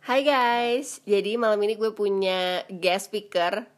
[0.00, 3.68] Hai guys, jadi malam ini gue punya guest speaker.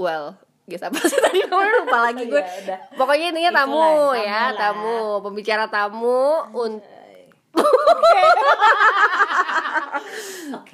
[0.00, 0.32] Well,
[0.64, 2.40] guest apa sih tadi namanya lupa lagi gue.
[2.40, 2.78] Iya, udah.
[2.96, 6.48] Pokoknya intinya tamu Itulah, ya, tamu, pembicara tamu.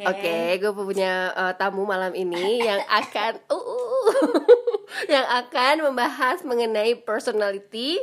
[0.06, 0.30] Oke.
[0.62, 4.06] Gue punya eh, tamu malam ini yang akan uh,
[5.10, 7.98] yang akan membahas mengenai personality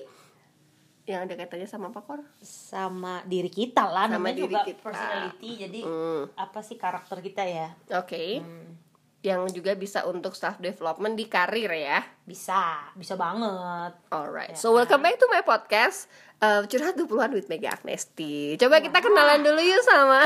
[1.06, 2.24] yang ada kaitannya sama apa kor?
[2.40, 4.80] Sama diri kita lah, Sama namanya diri juga kita.
[4.80, 5.52] personality.
[5.58, 6.24] Jadi Hmm.
[6.34, 7.68] apa sih karakter kita ya?
[7.94, 8.80] Oke, Hmm,
[9.20, 12.00] yang juga bisa untuk self development di karir ya.
[12.24, 13.92] bisa, bisa banget.
[14.10, 16.08] Alright, Ya so welcome back to my podcast
[16.40, 20.24] uh, Curhat 20-an with Mega Agnesti Coba kita kenalan dulu yuk sama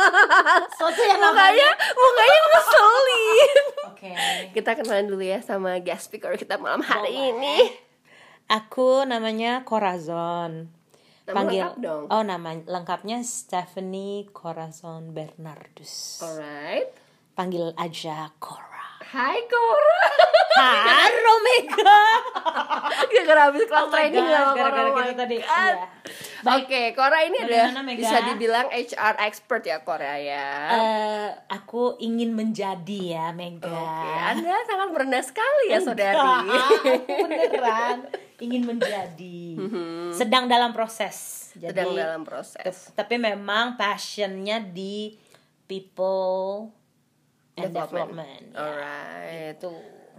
[0.76, 3.56] Suatu yang Mukanya, mukanya ngeselin
[3.90, 4.12] Oke.
[4.52, 7.28] Kita kenalan dulu ya sama guest speaker kita malam hari Boleh.
[7.30, 7.56] ini
[8.46, 10.70] Aku namanya Corazon.
[11.26, 12.04] Nama lengkap dong.
[12.06, 16.22] Oh, nama lengkapnya Stephanie Corazon Bernardus.
[16.22, 16.94] Alright
[17.34, 18.75] Panggil aja Cora.
[19.06, 20.00] Hai Cora
[20.56, 21.98] Halo Mega.
[23.06, 25.36] Gara-gara habis kelas Oh training God, sama Cora gara-gara kita tadi.
[25.38, 25.46] God.
[25.46, 25.86] Iya.
[26.58, 27.70] Oke, Cora ini Mega?
[27.92, 33.70] bisa dibilang HR expert ya Cora ya Eh, aku ingin menjadi ya Mega.
[33.70, 37.96] Oke, Anda sangat merendah sekali ya saudari aku beneran
[38.36, 39.40] ingin menjadi.
[40.12, 41.48] Sedang dalam proses.
[41.56, 45.16] Jadi, Sedang dalam proses Tapi memang passionnya di
[45.64, 46.68] people
[47.56, 48.42] and development.
[48.52, 48.58] ya.
[48.58, 49.56] Alright.
[49.56, 49.72] Gitu.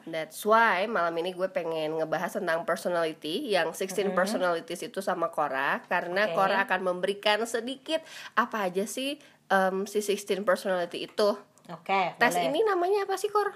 [0.08, 5.84] That's why malam ini gue pengen ngebahas tentang personality yang 16 personalities itu sama Cora
[5.86, 6.36] karena Oke.
[6.36, 8.00] Cora akan memberikan sedikit
[8.32, 11.36] apa aja sih em, si 16 personality itu.
[11.68, 12.16] Oke.
[12.16, 12.48] Tes boleh.
[12.48, 13.52] ini namanya apa sih Cor?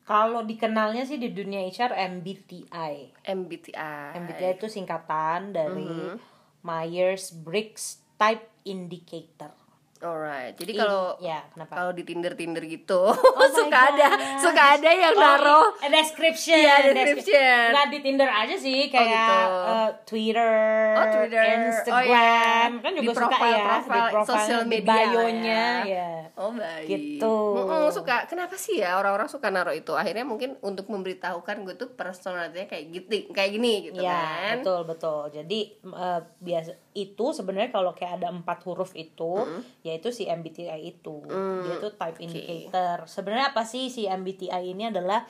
[0.00, 3.14] kalau dikenalnya sih di dunia HR MBTI.
[3.22, 4.18] MBTI.
[4.18, 6.18] MBTI itu singkatan dari Mhm.
[6.66, 9.54] Myers Briggs Type Indicator.
[10.00, 10.56] Alright.
[10.56, 11.72] Jadi kalau ya kenapa?
[11.74, 13.92] kalau di Tinder Tinder gitu my suka God.
[13.94, 16.56] ada suka ada yang Oh, naruh description.
[16.56, 16.96] Iya, description.
[17.20, 17.66] description.
[17.70, 19.36] Nggak di Tinder aja sih kayak gitu.
[19.68, 20.54] eh, Twitter,
[20.90, 21.42] Oh, Twitter.
[21.44, 22.80] Instagram, Oh, iya.
[22.80, 25.94] kan Di juga suka ya profile-profile di profile sosial di media bio-nya lah ya.
[26.00, 26.10] ya.
[26.34, 26.86] Oh baik.
[26.88, 27.36] Gitu.
[27.52, 28.16] Mm-mm, suka.
[28.24, 29.92] Kenapa sih ya orang-orang suka naruh itu?
[29.92, 34.16] Akhirnya mungkin untuk memberitahukan gue tuh personalitinya kayak gitu, kayak gini gitu Ya,
[34.48, 34.56] kan?
[34.56, 35.20] betul betul.
[35.30, 39.44] Jadi eh, biasa itu sebenarnya kalau kayak ada empat huruf itu,
[39.90, 43.10] yaitu si MBTI itu, Mm, dia tuh type indicator.
[43.10, 45.26] Sebenarnya apa sih si MBTI ini adalah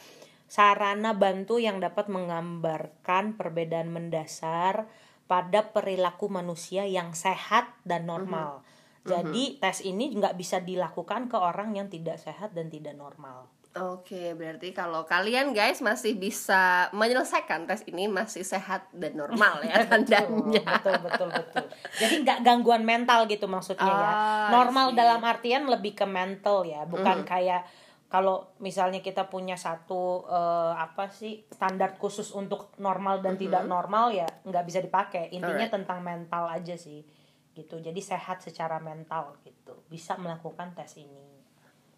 [0.51, 4.91] sarana bantu yang dapat menggambarkan perbedaan mendasar
[5.31, 8.67] pada perilaku manusia yang sehat dan normal.
[9.07, 13.49] Jadi tes ini nggak bisa dilakukan ke orang yang tidak sehat dan tidak normal.
[13.71, 19.79] Oke, berarti kalau kalian guys masih bisa menyelesaikan tes ini masih sehat dan normal ya
[19.91, 20.59] tandanya.
[20.83, 21.65] betul betul betul.
[22.03, 24.11] Jadi nggak gangguan mental gitu maksudnya ya.
[24.11, 24.99] Ah, normal see.
[24.99, 27.63] dalam artian lebih ke mental ya bukan kayak
[28.11, 34.11] kalau misalnya kita punya satu eh, apa sih standar khusus untuk normal dan tidak normal
[34.11, 35.31] ya nggak bisa dipakai.
[35.31, 35.75] Intinya Alright.
[35.79, 37.07] tentang mental aja sih
[37.55, 37.79] gitu.
[37.79, 41.30] Jadi sehat secara mental gitu bisa melakukan tes ini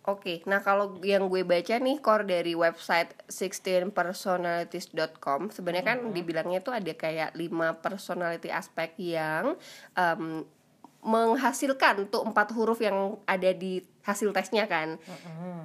[0.03, 6.75] Oke, nah kalau yang gue baca nih core dari website 16personalities.com sebenarnya kan dibilangnya tuh
[6.75, 9.55] ada kayak 5 personality aspek yang
[9.95, 10.43] em,
[11.07, 14.99] menghasilkan tuh empat huruf yang ada di hasil tesnya kan.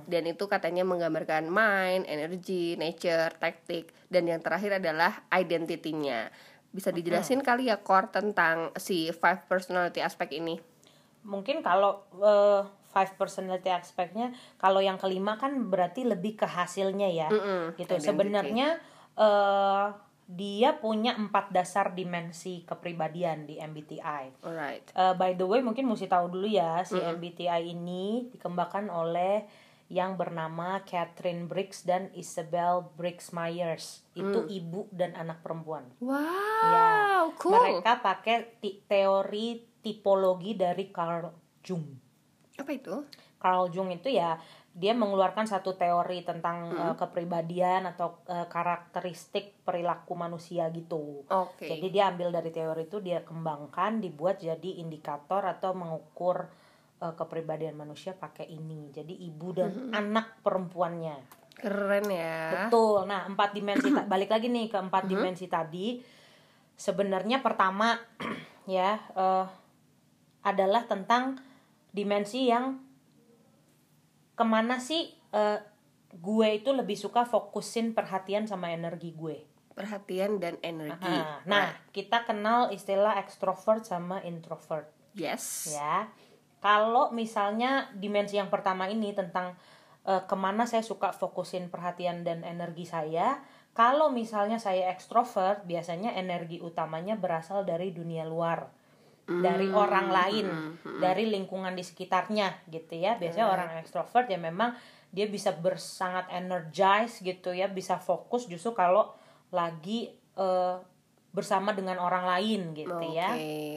[0.06, 6.30] Dan itu katanya menggambarkan mind, energy, nature, tactic dan yang terakhir adalah identity-nya.
[6.70, 10.62] Bisa dijelasin kali ya core tentang si five personality aspek ini?
[11.28, 12.62] mungkin kalau eh,
[12.98, 14.28] five personality aspect-nya
[14.58, 18.02] kalau yang kelima kan berarti lebih ke hasilnya ya Mm-mm, gitu identity.
[18.04, 18.68] sebenarnya
[19.16, 19.88] eh
[20.28, 24.92] dia punya empat dasar dimensi kepribadian di MBTI Alright.
[24.92, 29.48] Eh, by the way mungkin mesti tahu dulu ya si MBTI ini dikembangkan oleh
[29.88, 36.28] yang bernama Catherine Briggs dan Isabel Briggs Myers itu ibu dan anak perempuan Wow,
[36.66, 36.88] Ya,
[37.40, 37.56] cool.
[37.56, 38.52] mereka pakai
[38.84, 39.48] teori
[39.80, 41.32] tipologi dari Carl
[41.64, 41.88] Jung.
[42.58, 43.06] Apa itu?
[43.38, 44.42] Carl Jung itu ya
[44.78, 51.26] dia mengeluarkan satu teori tentang eh, kepribadian atau eh, karakteristik perilaku manusia gitu.
[51.26, 51.66] Oke.
[51.66, 56.46] Jadi dia ambil dari teori itu dia kembangkan dibuat jadi indikator atau mengukur
[57.02, 58.94] eh, kepribadian manusia pakai ini.
[58.94, 61.26] Jadi ibu dan anak perempuannya.
[61.58, 62.70] Keren ya.
[62.70, 63.10] Betul.
[63.10, 65.98] Nah, empat dimensi balik lagi nih ke empat dimensi tadi.
[66.78, 67.98] Sebenarnya pertama
[68.70, 69.46] ya eh,
[70.46, 71.47] adalah tentang
[71.98, 72.78] dimensi yang
[74.38, 75.60] ke mana sih eh,
[76.14, 79.42] gue itu lebih suka fokusin perhatian sama energi gue.
[79.74, 81.10] Perhatian dan energi.
[81.10, 85.74] Nah, nah, kita kenal istilah extrovert sama introvert Yes.
[85.74, 86.06] ya.
[86.62, 89.58] kalau misalnya dimensi yang pertama ini tentang
[90.06, 93.42] uh, ke mana saya suka fokusin perhatian dan energi saya
[93.74, 98.70] kalau misalnya saya ekstrovert biasanya energi utamanya berasal dari dunia luar
[99.28, 100.48] dari Hmm, orang lain
[101.04, 103.20] dari lingkungan di sekitarnya gitu ya.
[103.20, 104.72] Biasanya orang ekstrovert ya memang
[105.12, 109.12] dia bisa bersangat energize gitu ya bisa fokus justru kalau
[109.52, 110.76] lagi eh,
[111.32, 113.30] bersama dengan orang lain gitu Oke, ya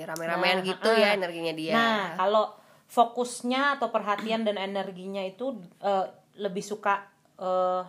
[0.07, 1.73] rame-ramean Nah, gitu ya energinya dia.
[1.75, 2.45] Nah, kalau
[2.91, 6.07] fokusnya atau perhatian dan energinya itu eh,
[6.39, 7.83] lebih suka eh,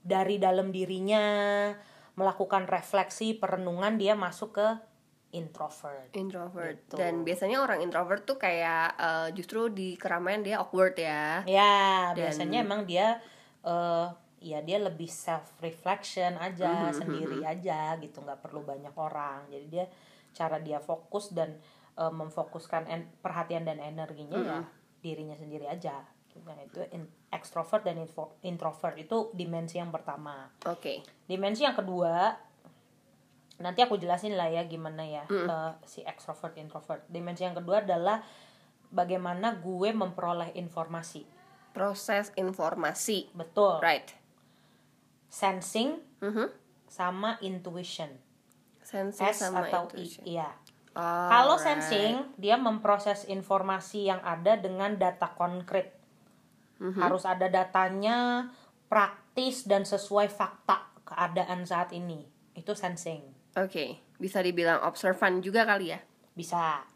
[0.00, 1.24] dari dalam dirinya
[2.16, 4.68] melakukan refleksi, perenungan dia masuk ke
[5.30, 6.10] introvert.
[6.12, 6.76] introvert.
[6.86, 6.96] Gitu.
[6.98, 11.42] Dan biasanya orang introvert tuh kayak eh, justru di keramaian dia awkward ya.
[11.44, 13.18] Ya, Dan- biasanya emang dia
[13.60, 14.06] eh
[14.40, 19.44] ya dia lebih self reflection aja, Mhm, sendiri aja gitu, nggak perlu banyak orang.
[19.46, 19.84] Jadi dia
[20.32, 21.60] cara dia fokus dan
[21.94, 24.58] eh, memfokuskan en- perhatian dan energinya ya
[24.98, 26.00] dirinya sendiri aja.
[26.40, 28.00] Nah, itu in- extrovert dan
[28.40, 30.48] introvert itu dimensi yang pertama.
[30.64, 31.04] Oke.
[31.26, 32.32] Dimensi yang kedua
[33.60, 37.04] nanti aku jelasin lah ya gimana ya eh, si extrovert introvert.
[37.06, 38.24] Dimensi yang kedua adalah
[38.90, 41.22] bagaimana gue memperoleh informasi.
[41.70, 43.30] Proses informasi.
[43.36, 43.78] Betul.
[43.78, 44.10] Right.
[45.30, 46.50] Sensing Mhm.
[46.90, 48.10] sama intuition.
[48.82, 50.26] Sensing S sama atau intuition.
[50.26, 50.34] I.
[50.34, 50.50] Iya.
[51.30, 55.94] Kalau sensing dia memproses informasi yang ada dengan data konkret.
[56.82, 56.98] Mhm.
[56.98, 58.50] Harus ada datanya
[58.90, 62.26] praktis dan sesuai fakta keadaan saat ini.
[62.58, 63.22] Itu sensing.
[63.58, 66.00] Oke, bisa dibilang observan juga kali ya.
[66.36, 66.86] Bisa.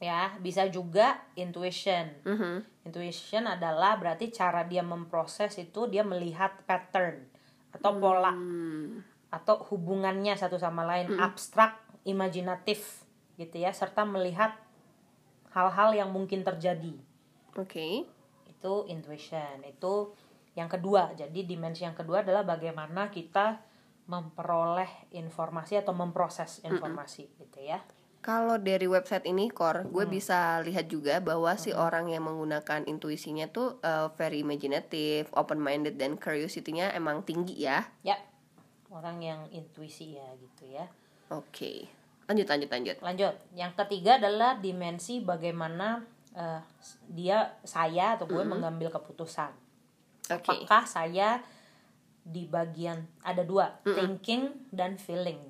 [0.00, 2.08] Ya, bisa juga intuition.
[2.24, 2.88] Mhm.
[2.88, 7.28] Intuition adalah berarti cara dia memproses itu dia melihat pattern
[7.76, 9.04] atau pola Hmm.
[9.30, 11.76] atau hubungannya satu sama lain abstrak,
[12.08, 13.04] imajinatif
[13.36, 14.56] gitu ya, serta melihat
[15.52, 16.96] hal-hal yang mungkin terjadi.
[17.54, 18.08] Oke.
[18.48, 19.62] Itu intuition.
[19.68, 20.16] Itu
[20.56, 21.12] yang kedua.
[21.14, 23.60] Jadi dimensi yang kedua adalah bagaimana kita
[24.10, 27.78] memperoleh informasi atau memproses informasi gitu ya.
[28.20, 33.48] Kalau dari website ini, Kor, gue bisa lihat juga bahwa si orang yang menggunakan intuisinya
[33.48, 37.88] tuh uh, very imaginative, open-minded, dan curiosity-nya emang tinggi ya.
[38.04, 38.20] Ya.
[38.92, 40.84] Orang yang intuisi ya gitu ya.
[41.32, 41.88] Oke,
[42.26, 42.96] lanjut, lanjut, lanjut.
[43.00, 46.02] Lanjut, yang ketiga adalah dimensi bagaimana
[46.34, 46.60] eh,
[47.06, 49.54] dia saya atau gue mengambil keputusan.
[50.28, 51.40] Oke, Apakah saya
[52.30, 55.42] di bagian ada dua, thinking dan feeling.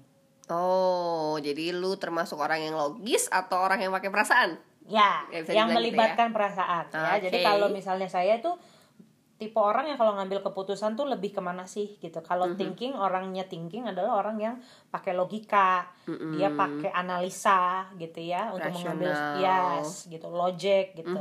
[0.48, 4.50] oh, jadi lu termasuk orang yang logis atau orang yang pakai perasaan?
[4.90, 6.84] Ya, Ya, yang dibilang gitu melibatkan perasaan.
[6.90, 7.30] Ya, Oke.
[7.30, 8.50] jadi kalau misalnya saya itu
[9.40, 12.20] tipe orang yang kalau ngambil keputusan tuh lebih ke mana sih gitu.
[12.20, 14.54] Kalau thinking orangnya thinking adalah orang yang
[14.92, 15.88] pakai logika,
[16.37, 19.08] dia pakai analisa gitu ya untuk mengambil
[19.40, 21.16] yes gitu, logic gitu.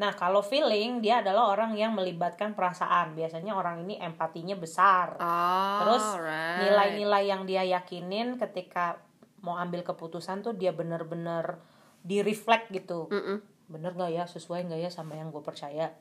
[0.00, 3.12] Nah kalau feeling dia adalah orang yang melibatkan perasaan.
[3.12, 5.20] Biasanya orang ini empatinya besar.
[5.20, 6.64] Oh, Terus right.
[6.64, 8.96] nilai-nilai yang dia yakinin ketika
[9.44, 11.60] mau ambil keputusan tuh dia bener-bener
[12.02, 13.38] di reflect gitu Mm-mm.
[13.68, 15.92] bener nggak ya sesuai nggak ya sama yang gue percaya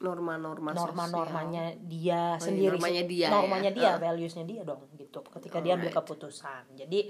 [0.00, 3.30] norma-norma norma-normanya dia Oh, iya, sendiri normanya dia ya.
[3.30, 3.98] normanya dia Ah.
[3.98, 6.00] valuesnya dia dong gitu ketika dia ambil Alright.
[6.02, 7.00] keputusan jadi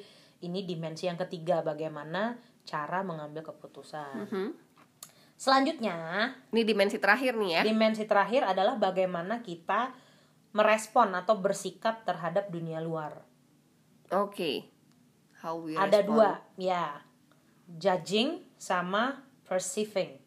[0.40, 4.48] ini dimensi yang ketiga bagaimana cara mengambil keputusan Mhm.
[5.34, 5.96] selanjutnya
[6.50, 7.62] Ini dimensi terakhir nih ya.
[7.62, 9.94] dimensi terakhir adalah bagaimana kita
[10.50, 13.22] merespon atau bersikap terhadap dunia luar
[14.10, 14.66] Oke.
[15.40, 16.10] How we ada respond.
[16.10, 17.00] dua ya
[17.70, 20.19] judging sama perceiving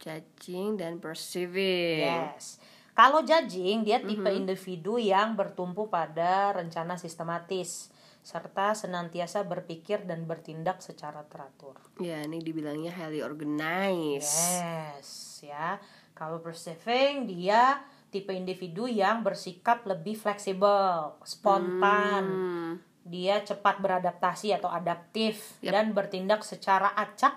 [0.00, 2.00] Judging dan perceiving.
[2.00, 2.56] yes
[2.90, 4.44] kalau judging dia tipe Mhm.
[4.44, 7.88] individu yang bertumpu pada rencana sistematis
[8.20, 14.28] serta senantiasa berpikir dan bertindak secara teratur Ya, ini dibilangnya highly organized.
[14.60, 15.80] yes ya
[16.12, 22.72] kalau perceiving dia tipe individu yang bersikap lebih fleksibel spontan Hmm.
[23.02, 25.72] dia cepat beradaptasi atau adaptif Yap.
[25.72, 27.32] dan bertindak secara acak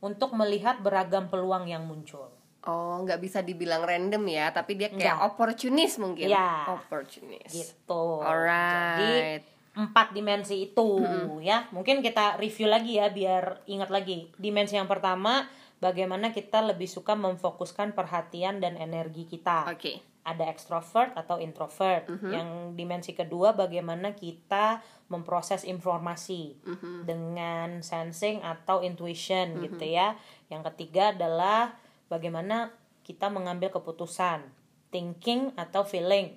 [0.00, 2.28] untuk melihat beragam peluang yang muncul.
[2.66, 5.28] Oh, nggak bisa dibilang random ya, tapi dia kayak Nggak.
[5.30, 6.26] opportunis mungkin.
[6.26, 6.74] Iya.
[6.74, 7.50] Opportunis.
[7.54, 8.04] Gitu.
[8.18, 8.98] Alright.
[8.98, 11.04] Jadi empat dimensi itu
[11.44, 11.68] ya.
[11.70, 14.32] Mungkin kita review lagi ya biar ingat lagi.
[14.34, 15.46] Dimensi yang pertama
[15.78, 19.68] bagaimana kita lebih suka memfokuskan perhatian dan energi kita.
[19.70, 20.02] Oke.
[20.26, 22.10] Ada extrovert atau introvert.
[22.34, 26.58] Yang dimensi kedua bagaimana kita memproses informasi
[27.06, 30.18] dengan sensing atau intuition gitu ya.
[30.50, 31.78] Yang ketiga adalah
[32.10, 32.74] bagaimana
[33.06, 34.42] kita mengambil keputusan,
[34.90, 36.34] thinking atau feeling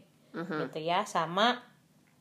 [0.70, 1.10] gitu ya.
[1.10, 1.66] Sama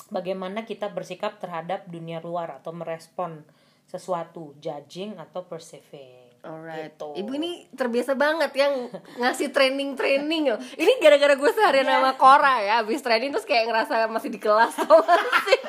[0.09, 3.45] bagaimana kita bersikap terhadap dunia luar atau merespon
[3.85, 6.28] sesuatu, judging atau perceiving.
[6.49, 6.91] Alright.
[6.91, 7.09] Gitu.
[7.15, 10.61] Ibu ini terbiasa banget yang ngasih training-training loh.
[10.75, 11.95] Ini gara-gara gue seharian Iya.
[11.95, 15.61] sama Cora ya, habis training terus kayak ngerasa masih di kelas sih?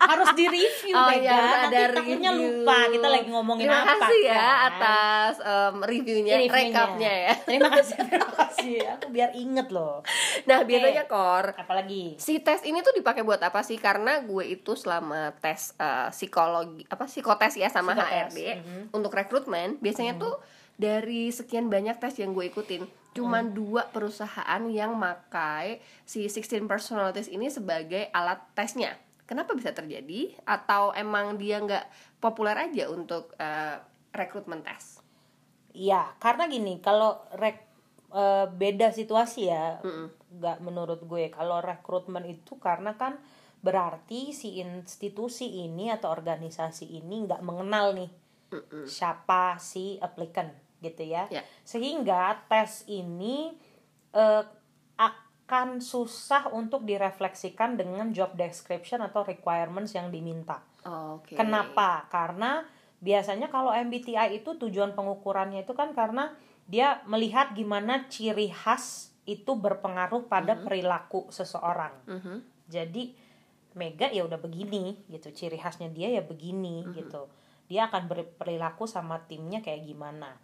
[0.00, 1.22] harus di review Oh Mega.
[1.22, 2.50] iya, nanti ada takutnya review.
[2.56, 4.58] lupa kita lagi ngomongin Terima apa kasih ya kan?
[4.66, 6.56] atas em, reviewnya, Reviewnya.
[6.56, 7.32] rekapnya ya.
[7.38, 10.02] terima kasih terima kasih aku biar inget loh
[10.40, 13.76] Nah biasanya Kor, apalagi si tes ini tuh dipakai buat apa sih?
[13.76, 18.82] Karena gue itu selama tes eh, psikologi apa psikotes ya sama Psikotes, HRD mhm.
[18.90, 20.36] untuk rekrutmen biasanya tuh
[20.76, 27.26] dari sekian banyak tes yang gue ikutin cuman dua perusahaan yang makai si 16 personalities
[27.26, 28.94] ini sebagai alat tesnya.
[29.26, 30.34] Kenapa bisa terjadi?
[30.46, 33.78] Atau emang dia nggak populer aja untuk eh,
[34.14, 35.02] rekrutmen tes?
[35.70, 37.58] Iya, karena gini, kalau rek
[38.14, 39.78] eh, beda situasi ya,
[40.34, 41.30] nggak menurut gue.
[41.30, 43.18] Kalau rekrutmen itu karena kan
[43.60, 48.10] berarti si institusi ini atau organisasi ini nggak mengenal nih
[48.86, 51.28] siapa si applicant gitu ya.
[51.30, 51.44] Ya.
[51.62, 53.54] Sehingga tes ini
[54.10, 54.44] eh,
[55.50, 60.62] akan susah untuk direfleksikan dengan job description atau requirements yang diminta.
[60.86, 61.34] Oke.
[61.34, 62.06] Kenapa?
[62.06, 62.62] Karena
[63.00, 66.32] biasanya kalau MBTI itu tujuan pengukurannya itu kan karena
[66.70, 71.92] dia melihat gimana ciri khas itu berpengaruh pada perilaku seseorang.
[72.06, 72.36] Mhm.
[72.70, 73.04] Jadi
[73.70, 76.94] Mega ya udah begini gitu, ciri khasnya dia ya begini Mhm.
[76.94, 77.30] gitu.
[77.70, 80.34] Dia akan berperilaku sama timnya kayak gimana.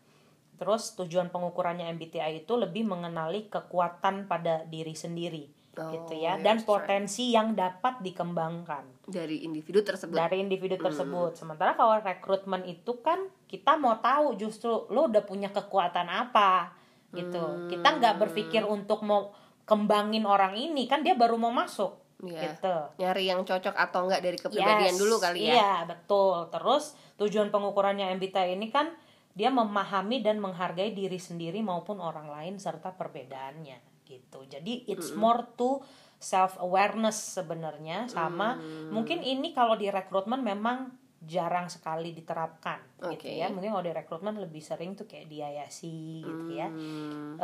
[0.56, 6.56] Terus tujuan pengukurannya MBTI itu lebih mengenali kekuatan pada diri sendiri Oh, gitu ya dan
[6.56, 6.64] right.
[6.64, 10.16] potensi yang dapat dikembangkan Dari individu tersebut.
[10.16, 11.37] dari individu tersebut.
[11.37, 16.73] Sementara kalau rekrutmen itu kan kita mau tahu justru lo udah punya kekuatan apa
[17.12, 17.68] gitu.
[17.68, 19.37] Kita nggak berpikir untuk mau
[19.68, 22.56] kembangin orang ini kan dia baru mau masuk Iya.
[22.56, 22.76] gitu.
[22.96, 25.52] Nyari yang cocok atau enggak dari kepribadian Yes, dulu kali ya.
[25.52, 26.49] Iya, betul.
[26.49, 28.88] Terus tujuan pengukurannya MBTI ini kan
[29.37, 33.76] dia memahami dan menghargai diri sendiri maupun orang lain serta perbedaannya
[34.08, 34.49] gitu.
[34.49, 35.85] Jadi it's more to
[36.16, 38.88] self awareness sebenarnya sama Mm.
[38.88, 40.88] mungkin ini kalau di rekrutmen memang
[41.20, 42.80] jarang sekali diterapkan
[43.12, 43.37] gitu Oke.
[43.37, 43.52] ya.
[43.52, 46.68] Mungkin kalau di rekrutmen lebih sering tuh kayak di IASI gitu ya.
[46.73, 47.37] Hmm.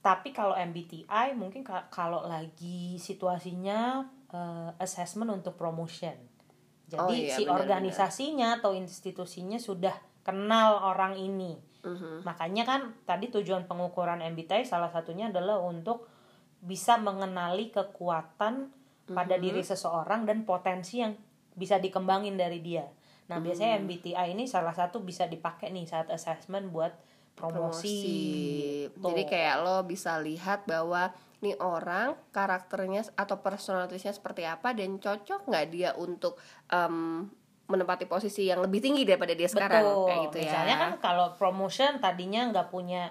[0.00, 6.14] Tapi kalau MBTI mungkin ka- kalau lagi situasinya eh, assessment untuk promotion.
[6.86, 7.82] Jadi Oh iya, si benar-benar.
[7.82, 9.92] organisasinya atau institusinya sudah
[10.22, 11.58] kenal orang ini.
[11.82, 12.22] Mhm.
[12.22, 16.06] Makanya kan tadi tujuan pengukuran MBTI salah satunya adalah untuk
[16.60, 18.70] bisa mengenali kekuatan
[19.08, 19.42] pada Mhm.
[19.42, 21.18] diri seseorang dan potensi yang
[21.52, 22.86] bisa dikembangin dari dia.
[23.26, 23.44] Nah, Mhm.
[23.44, 26.94] biasanya MBTI ini salah satu bisa dipakai nih saat assessment buat
[27.40, 27.96] promosi.
[28.92, 29.00] gitu.
[29.00, 31.08] Jadi kayak lo bisa lihat bahwa
[31.40, 36.36] nih orang karakternya atau personalitiesnya seperti apa dan cocok nggak dia untuk
[36.68, 37.24] em,
[37.70, 40.06] menempati posisi yang lebih tinggi daripada dia sekarang Betul.
[40.10, 40.44] kayak gitu ya.
[40.44, 43.08] Misalnya kan kalau promotion tadinya nggak punya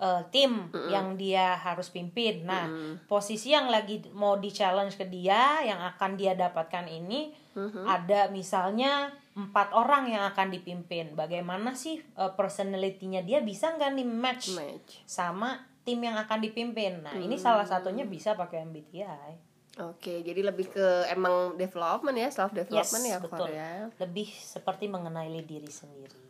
[0.00, 2.46] eh, tim yang dia harus pimpin.
[2.46, 2.68] Nah,
[3.10, 7.42] posisi yang lagi mau di challenge ke dia, yang akan dia dapatkan ini
[7.84, 11.12] ada misalnya empat orang yang akan dipimpin.
[11.16, 15.04] Bagaimana sih eh, personality-nya dia bisa nggak nih match Match.
[15.08, 17.02] sama tim yang akan dipimpin?
[17.02, 19.52] Nah, ini salah satunya bisa pakai MBTI.
[19.80, 23.48] Oke, jadi lebih ke emang development ya, self development ya betul.
[23.48, 23.88] Korea.
[23.96, 26.21] Lebih seperti mengenali diri sendiri.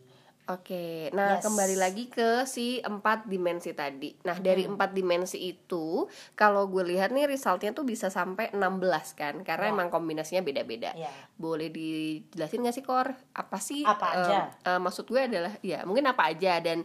[0.53, 1.45] Oke, nah Yes.
[1.45, 4.13] kembali lagi ke si empat dimensi tadi.
[4.23, 6.05] Nah dari empat dimensi itu,
[6.35, 9.73] kalau gue lihat nih resultnya tuh bisa sampai 16 kan, karena Ya.
[9.73, 10.93] emang kombinasinya beda-beda.
[10.93, 11.09] Ya.
[11.35, 13.17] Boleh dijelasin gak sih Kor?
[13.33, 13.81] Apa sih?
[13.83, 14.53] Apa aja?
[14.53, 16.85] eh, maksud gue adalah ya mungkin apa aja dan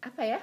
[0.00, 0.40] apa ya?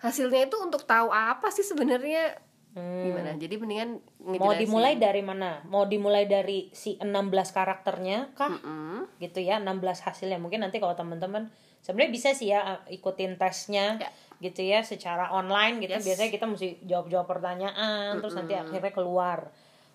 [0.00, 2.34] Hasilnya itu untuk tahu apa sih sebenarnya
[2.74, 3.34] gimana?
[3.34, 3.90] Jadi mendingan
[4.38, 5.58] Mau dimulai dari mana?
[5.66, 7.10] Mau dimulai dari si 16
[7.50, 8.50] karakternya kah?
[8.50, 9.10] Mm-mm.
[9.18, 10.38] Gitu ya, 16 hasilnya.
[10.38, 11.50] Mungkin nanti kalau teman-teman
[11.82, 14.08] sebenarnya bisa sih ya uh, ikutin tesnya Ya.
[14.38, 15.98] gitu ya secara online gitu.
[15.98, 16.06] Yes.
[16.06, 19.50] Biasanya kita mesti jawab-jawab pertanyaan terus nanti akhirnya keluar.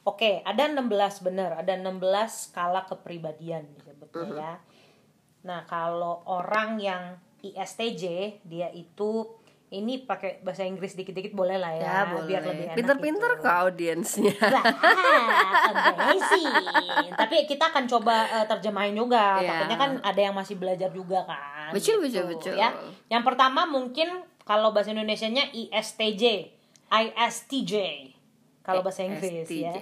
[0.06, 0.86] Oke, ada 16
[1.26, 1.98] bener, ada 16
[2.30, 4.54] skala kepribadian disebutnya ya.
[5.50, 8.04] Nah, kalau orang yang ISTJ
[8.46, 9.26] dia itu
[9.76, 12.26] ini pakai bahasa Inggris dikit-dikit boleh lah ya, Ya, boleh.
[12.26, 13.44] biar lebih enak Pinter-pinter gitu.
[13.44, 14.34] kok audiensnya.
[15.96, 16.48] Amazing.
[17.12, 19.40] Tapi kita akan coba eh, terjemahin juga.
[19.40, 19.50] Iya.
[19.52, 21.70] Takutnya kan ada yang masih belajar juga kan.
[21.72, 22.56] Betul, betul, betul.
[22.56, 22.72] Ya.
[23.08, 24.08] Yang pertama mungkin
[24.44, 26.24] kalau bahasa Indonesianya ISTJ,
[26.88, 27.74] ISTJ.
[28.62, 29.62] Kalau bahasa Inggris STJ.
[29.62, 29.74] ya.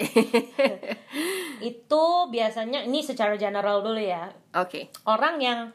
[1.72, 4.28] Itu biasanya ini secara general dulu ya.
[4.54, 4.92] Oke.
[5.08, 5.72] Orang yang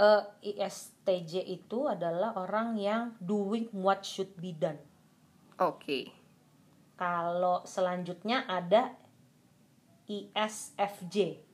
[0.00, 4.80] eh, ISTJ itu adalah orang yang doing what should be done.
[5.60, 6.08] Oke.
[6.96, 8.96] Kalau selanjutnya ada
[10.08, 11.44] ISFJ.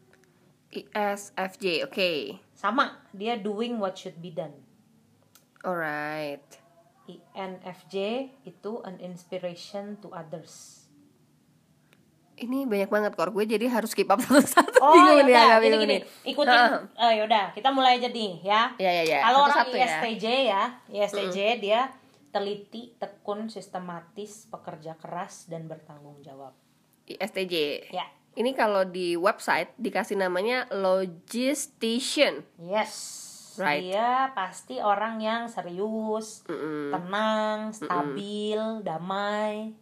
[0.70, 2.10] ISFJ, oke.
[2.54, 4.54] Sama, dia doing what should be done.
[5.66, 6.62] Alright.
[7.06, 10.86] INFJ itu an inspiration to others.
[12.37, 14.76] Ini banyak banget kor gue jadi harus keep up satu-satu.
[14.85, 15.97] Oh, Bingung yaudah, agak gini, gini.
[16.28, 16.52] Ikutin.
[16.52, 16.81] Heeh.
[17.00, 18.62] Eh, yaudah, kita mulai aja nih ya.
[18.76, 19.19] Ya ya ya.
[19.25, 19.87] Kalau orang Satu-satu ya.
[19.88, 20.62] ISTJ ya,
[20.93, 21.81] ISTJ dia
[22.28, 26.52] teliti, tekun, sistematis, pekerja keras dan bertanggung jawab.
[27.09, 27.88] ISTJ.
[27.88, 28.05] Ya.
[28.37, 32.45] Ini kalau di website dikasih namanya logistician.
[32.61, 33.25] Yes.
[33.57, 33.88] Right.
[33.88, 36.93] Dia pasti orang yang serius, Mm-mm.
[36.93, 39.73] tenang, stabil, damai.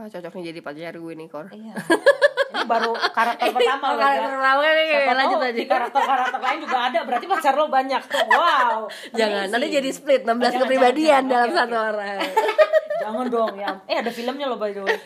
[0.00, 1.52] Wah, cocok nih jadi pacar gue nih, Kor.
[1.52, 1.76] Iya.
[2.50, 4.00] Ini baru karakter pertama loh.
[4.00, 4.32] Karakter ya.
[4.32, 5.62] pertama nih, Siapa lanjut tahu aja.
[5.68, 8.24] karakter-karakter lain juga ada, berarti pacar lo banyak tuh.
[8.26, 8.78] Wow.
[9.20, 12.16] Jangan, nanti jadi split 16 Jangan, kepribadian jangan, dalam satu orang.
[13.04, 13.70] Jangan dong ya.
[13.84, 14.96] Eh ada filmnya loh by the way.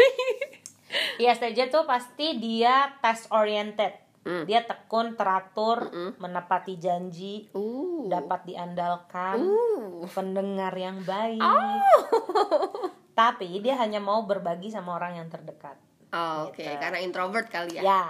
[1.17, 3.99] ISTJ tuh pasti dia task oriented.
[4.23, 4.47] Hmm.
[4.47, 8.07] Dia tekun, teratur, menepati janji, Uh.
[8.09, 10.07] dapat diandalkan, Uh.
[10.09, 11.43] pendengar yang baik.
[11.43, 13.03] Oh.
[13.15, 15.79] Tapi dia hanya mau berbagi sama orang yang terdekat.
[16.11, 16.79] Oh, Oke, Gitu.
[16.79, 17.83] karena introvert kali ya.
[17.83, 18.05] Ya,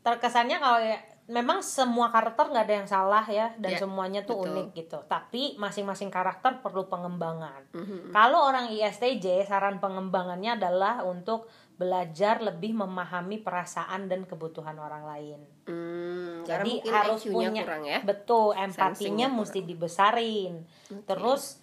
[0.00, 4.40] terkesannya kalau ya, memang semua karakter nggak ada yang salah ya dan Ya, semuanya tuh
[4.40, 4.50] betul.
[4.50, 4.98] unik gitu.
[5.06, 7.70] Tapi masing-masing karakter perlu pengembangan.
[7.70, 8.10] Mhm.
[8.10, 15.40] Kalau orang ISTJ, saran pengembangannya adalah untuk belajar lebih memahami perasaan dan kebutuhan orang lain.
[15.64, 17.98] Karena Jadi harus punya kurang ya.
[18.02, 20.66] betul empatinya mesti dibesarin.
[21.06, 21.59] Terus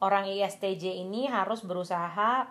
[0.00, 2.48] orang ISTJ ini harus berusaha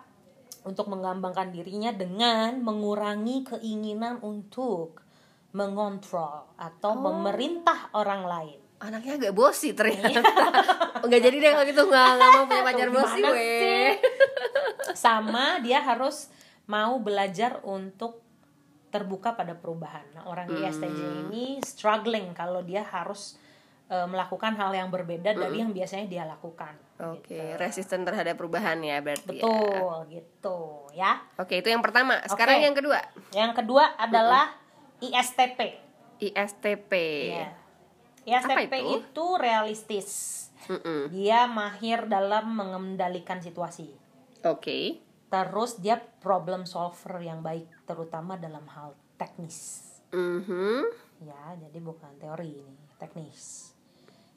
[0.64, 5.04] untuk mengembangkan dirinya dengan mengurangi keinginan untuk
[5.54, 7.02] mengontrol atau Oh.
[7.10, 8.58] memerintah orang lain.
[8.80, 10.20] Anaknya agak bosi ternyata.
[11.04, 13.32] Enggak jadi deh kalau gitu nggak nggak mau punya pacar bosi weh.
[13.60, 13.88] sih?
[14.92, 16.28] Sama dia harus
[16.66, 18.24] mau belajar untuk
[18.88, 20.06] terbuka pada perubahan.
[20.14, 23.36] Nah, orang ISTJ ini struggling kalau dia harus
[23.90, 26.72] eh, melakukan hal yang berbeda dari yang biasanya dia lakukan.
[26.94, 27.58] Oke, gitu.
[27.58, 29.38] resisten terhadap perubahan ya berarti.
[29.38, 29.42] ya.
[29.44, 30.58] Betul, gitu
[30.94, 31.12] ya.
[31.36, 32.22] Oke, itu yang pertama.
[32.30, 32.64] Sekarang Oke.
[32.64, 32.98] yang kedua,
[33.34, 34.54] Yang kedua adalah
[35.02, 35.82] ISTP.
[36.22, 36.92] ISTP.
[37.34, 37.50] Ya.
[38.24, 39.04] ISTP Apa itu?
[39.04, 40.08] itu realistis.
[40.64, 41.12] Mm-mm.
[41.12, 43.92] Dia mahir dalam mengendalikan situasi.
[44.48, 45.04] Oke.
[45.28, 49.82] Terus dia problem solver yang baik, terutama dalam hal teknis.
[50.14, 50.88] Mhm.
[51.26, 53.73] Ya, jadi bukan teori ini, teknis.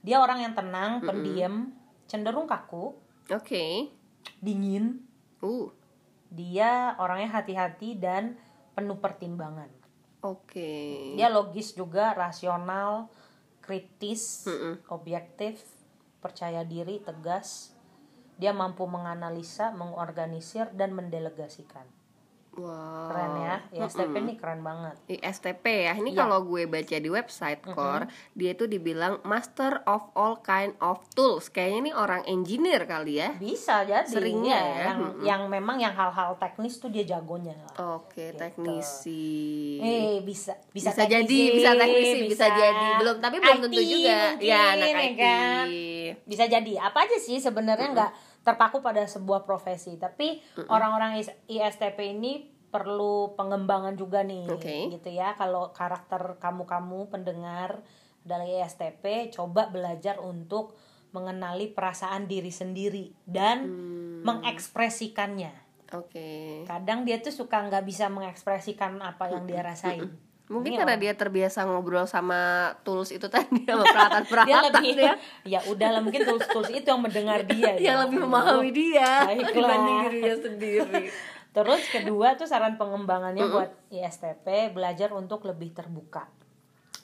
[0.01, 1.73] Dia orang yang tenang, pendiam,
[2.07, 2.95] cenderung kaku,
[3.29, 3.91] Oke.
[4.39, 5.03] dingin.
[5.43, 5.69] Uh.
[6.27, 8.35] Dia orangnya hati-hati dan
[8.75, 9.71] penuh pertimbangan.
[10.21, 11.13] Oke.
[11.15, 13.07] Dia logis juga, rasional,
[13.63, 14.83] kritis, Mm-mm.
[14.91, 15.63] objektif,
[16.19, 17.75] percaya diri, tegas.
[18.37, 21.96] Dia mampu menganalisa, mengorganisir dan mendelegasikan.
[22.57, 23.13] Wow.
[23.13, 23.55] Keren ya.
[23.85, 24.95] ISTP ini keren banget.
[25.07, 25.93] ISTP ya.
[25.93, 26.19] Ini Iya.
[26.19, 31.47] kalau gue baca di website Core, dia itu dibilang master of all kind of tools.
[31.47, 33.37] Kayaknya ini orang engineer kali ya.
[33.37, 34.75] Bisa jadi Seringnya ya.
[34.89, 38.01] yang yang memang yang hal-hal teknis tuh dia jagonya lah.
[38.01, 39.77] Oke, teknisi.
[39.77, 44.17] Eh bisa bisa, bisa, jadi bisa teknisi bisa, jadi belum tapi belum tentu IT juga
[44.33, 45.65] mungkin, ya anak IT kan?
[46.23, 48.11] bisa jadi apa aja sih sebenarnya nggak
[48.47, 49.99] terpaku pada sebuah profesi.
[49.99, 50.39] Tapi
[50.71, 54.87] orang-orang is- ISTP ini perlu pengembangan juga nih Oke.
[54.87, 55.35] gitu ya.
[55.35, 57.83] Kalau karakter kamu-kamu pendengar
[58.23, 60.79] adalah ISTP coba belajar untuk
[61.11, 64.23] mengenali perasaan diri sendiri dan Hmm.
[64.23, 65.51] mengekspresikannya.
[65.95, 66.63] Oke.
[66.67, 71.03] Kadang dia tuh suka nggak bisa mengekspresikan apa yang dia rasain mungkin Ini karena orang-
[71.03, 72.39] dia terbiasa ngobrol sama
[72.81, 76.99] tools itu tadi sama dia peralatan-peralatan lebih ya ya udahlah mungkin tools tools itu yang
[76.99, 77.91] mendengar dia ya.
[77.91, 79.51] yang lebih memahami dia Baiklah.
[79.51, 81.03] dibanding dirinya sendiri.
[81.51, 86.29] Terus kedua tuh saran pengembangannya buat ISTP belajar untuk lebih terbuka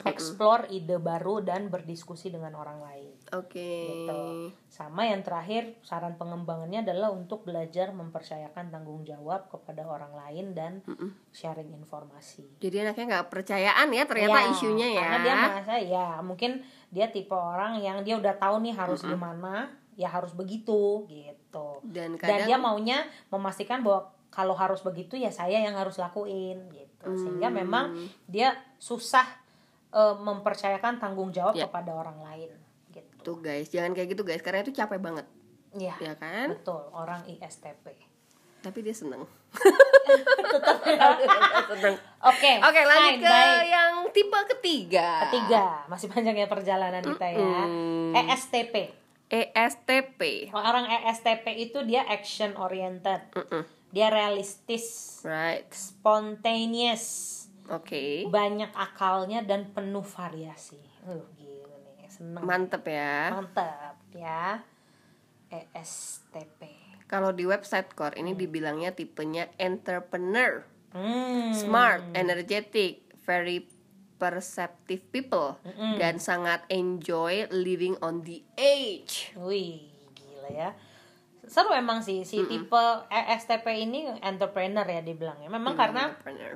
[0.05, 4.21] explore ide baru dan berdiskusi dengan orang lain oke gitu.
[4.67, 10.83] sama yang terakhir saran pengembangannya adalah untuk belajar mempercayakan tanggung jawab kepada orang lain dan
[11.29, 16.05] sharing informasi jadi anaknya nggak percayaan ya ternyata Ya, isunya ya Karena dia merasa ya
[16.19, 16.51] mungkin
[16.89, 21.81] dia tipe orang yang dia udah tahu nih harus gimana, ya harus begitu gitu.
[21.83, 22.97] dan Dan kadang dia maunya
[23.29, 27.09] memastikan bahwa kalau harus begitu ya saya yang harus lakuin gitu.
[27.13, 27.57] Sehingga Hmm.
[27.61, 27.85] memang
[28.25, 29.25] dia susah
[29.93, 31.65] eh, mempercayakan tanggung jawab Ya.
[31.65, 32.49] kepada orang lain
[32.89, 33.13] gitu.
[33.23, 35.25] tuh guys jangan kayak gitu guys karena itu capek banget
[35.71, 35.95] Iya.
[35.99, 37.85] ya kan Betul, orang ISTP.
[38.59, 39.25] tapi dia seneng
[42.23, 42.51] Oke.
[42.59, 43.63] Oke lanjut fine, ke baik.
[43.65, 47.63] yang tipe ketiga Ketiga, masih panjang ya perjalanan kita ya.
[47.63, 48.11] Mm.
[48.15, 48.75] ESTP.
[49.25, 50.19] ESTP
[50.51, 53.23] Orang ESTP itu dia action oriented.
[53.33, 53.63] Mm-mm.
[53.89, 60.79] Dia realistis, right spontaneous, oke banyak akalnya dan penuh variasi.
[61.03, 62.43] Uh, gila nih, seneng.
[62.43, 64.59] mantep ya Mantap ya.
[65.53, 66.65] ESTP.
[67.05, 71.53] Kalau di website core ini dibilangnya tipenya entrepreneur, Hmm.
[71.53, 73.65] smart, energetic, very
[74.17, 75.57] perceptive people
[75.97, 79.33] dan sangat enjoy living on the edge.
[79.35, 80.69] Wih, gila ya.
[81.43, 85.51] Seru emang sih si tipe ESTP ini entrepreneur ya dibilangnya.
[85.51, 86.55] Memang karena Entrepreneur.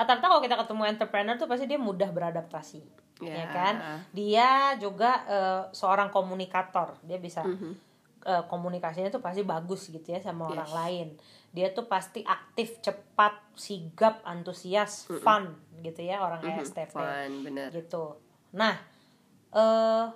[0.00, 2.80] Rata-rata kalau kita ketemu entrepreneur tuh pasti dia mudah beradaptasi.
[3.20, 3.44] Ya.
[3.44, 3.74] Ya kan?
[4.16, 4.48] Dia
[4.80, 6.96] juga eh, seorang komunikator.
[7.04, 11.08] Dia bisa eh, komunikasinya tuh pasti bagus gitu ya sama orang lain.
[11.52, 15.52] Dia tuh pasti aktif, cepat, sigap, antusias, fun
[15.84, 17.68] gitu ya orang ESTP Fun, bener.
[17.72, 18.16] gitu.
[18.56, 18.76] Nah,
[19.52, 20.06] eh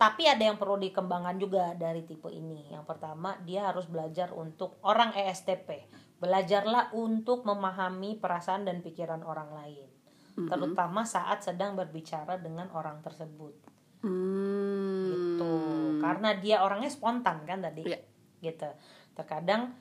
[0.00, 2.72] tapi ada yang perlu dikembangkan juga dari tipe ini.
[2.72, 5.92] Yang pertama, dia harus belajar untuk orang ESTP.
[6.20, 9.88] Belajarlah untuk memahami perasaan dan pikiran orang lain,
[10.36, 13.56] terutama saat sedang berbicara dengan orang tersebut.
[14.04, 15.08] Hmm.
[15.08, 15.54] Gitu.
[16.00, 17.84] Karena dia orangnya spontan kan tadi.
[17.84, 18.00] Iya.
[18.40, 18.68] Gitu.
[19.16, 19.72] Terkadang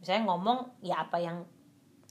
[0.00, 1.44] misalnya ngomong ya apa yang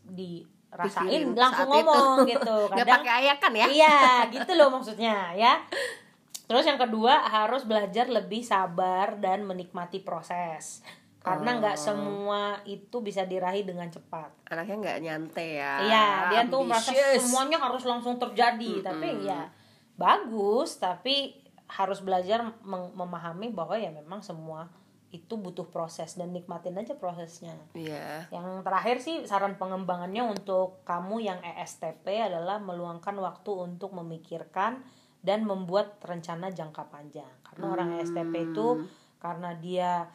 [0.06, 1.90] dirasain Pikirin langsung saat itu.
[1.90, 2.58] ngomong gitu.
[2.74, 3.68] Kadang pakai ayakan ya?
[3.70, 3.98] Iya,
[4.30, 5.62] gitu loh maksudnya ya.
[6.46, 10.86] Terus yang kedua harus belajar lebih sabar dan menikmati proses.
[11.26, 14.30] Karena nggak semua itu bisa diraih dengan cepat.
[14.54, 15.74] Anaknya nggak nyantai ya.
[15.82, 18.86] Iya, dia tuh merasa semuanya harus langsung terjadi.
[18.86, 19.50] Tapi ya
[19.98, 21.34] bagus, tapi
[21.66, 22.46] harus belajar
[22.94, 24.70] memahami bahwa ya memang semua
[25.10, 27.56] itu butuh proses dan nikmatin aja prosesnya.
[27.72, 28.28] Iya.
[28.30, 34.84] Yang terakhir sih saran pengembangannya untuk kamu yang E ESTP adalah meluangkan waktu untuk memikirkan
[35.26, 37.32] dan membuat rencana jangka panjang.
[37.42, 38.86] Karena orang ESTP itu
[39.18, 40.12] karena dia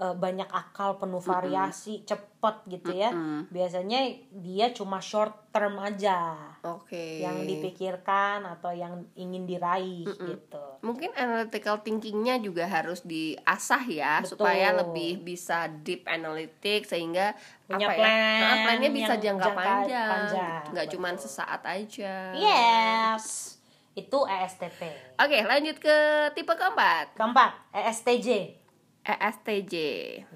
[0.00, 3.12] eh, banyak akal penuh variasi, cepet gitu ya.
[3.52, 4.00] Biasanya
[4.32, 7.20] dia cuma short term aja Oke.
[7.20, 10.64] yang dipikirkan atau yang ingin diraih gitu.
[10.80, 14.40] Mungkin analytical thinkingnya juga harus diasah ya Betul.
[14.40, 17.36] supaya lebih bisa deep analytic sehingga
[17.68, 18.50] Punya apa plan ya?
[18.64, 22.14] Plannya bisa jangka, jangka panjang, panjang, nggak cuma sesaat aja.
[22.34, 23.58] Yes.
[23.92, 24.80] Itu ESTP.
[25.18, 25.96] Oke, lanjut ke
[26.32, 28.59] tipe keempat, Keempat, ESTJ.
[29.02, 29.74] ESTJ.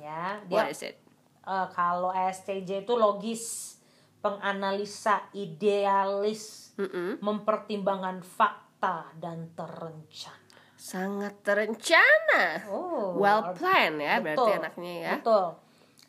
[0.00, 0.96] Ya, dia What is it?
[1.44, 3.76] eh, kalau ESTJ itu logis,
[4.24, 7.20] penganalisa, idealis, Mm-mm.
[7.20, 10.40] mempertimbangkan fakta dan terencana.
[10.80, 12.64] Sangat terencana.
[12.68, 15.12] Oh, well planned ya berarti betul, anaknya ya.
[15.20, 15.46] Betul.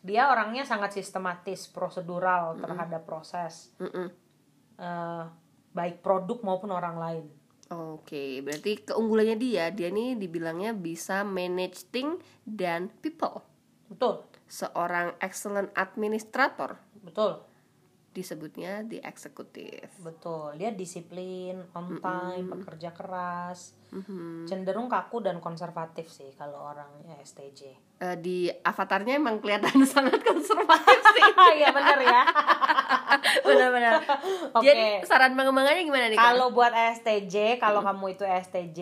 [0.06, 4.08] Dia orangnya sangat sistematis, prosedural terhadap proses, Mm-mm.
[4.80, 5.24] eh,
[5.72, 7.24] baik produk maupun orang lain.
[7.66, 13.42] Oke, berarti keunggulannya dia, dia nih dibilangnya bisa manage thing dan people.
[13.90, 16.78] Betul, Seorang excellent administrator.
[17.02, 17.42] Betul,
[18.16, 19.84] disebutnya di eksekutif.
[20.00, 20.56] betul.
[20.56, 24.48] Dia disiplin, on time, pekerja keras, Mhm.
[24.48, 27.60] cenderung kaku dan konservatif sih kalau orang ESTJ.
[27.98, 31.22] Eh, di avatarnya emang kelihatan sangat konservatif sih.
[31.56, 32.22] Iya bener ya.
[33.46, 33.92] Benar-benar.
[34.52, 34.64] Oke.
[34.64, 36.18] Jadi saran pengembangannya gimana nih?
[36.18, 38.80] Kalau buat ESTJ, kalau kamu itu ESTJ,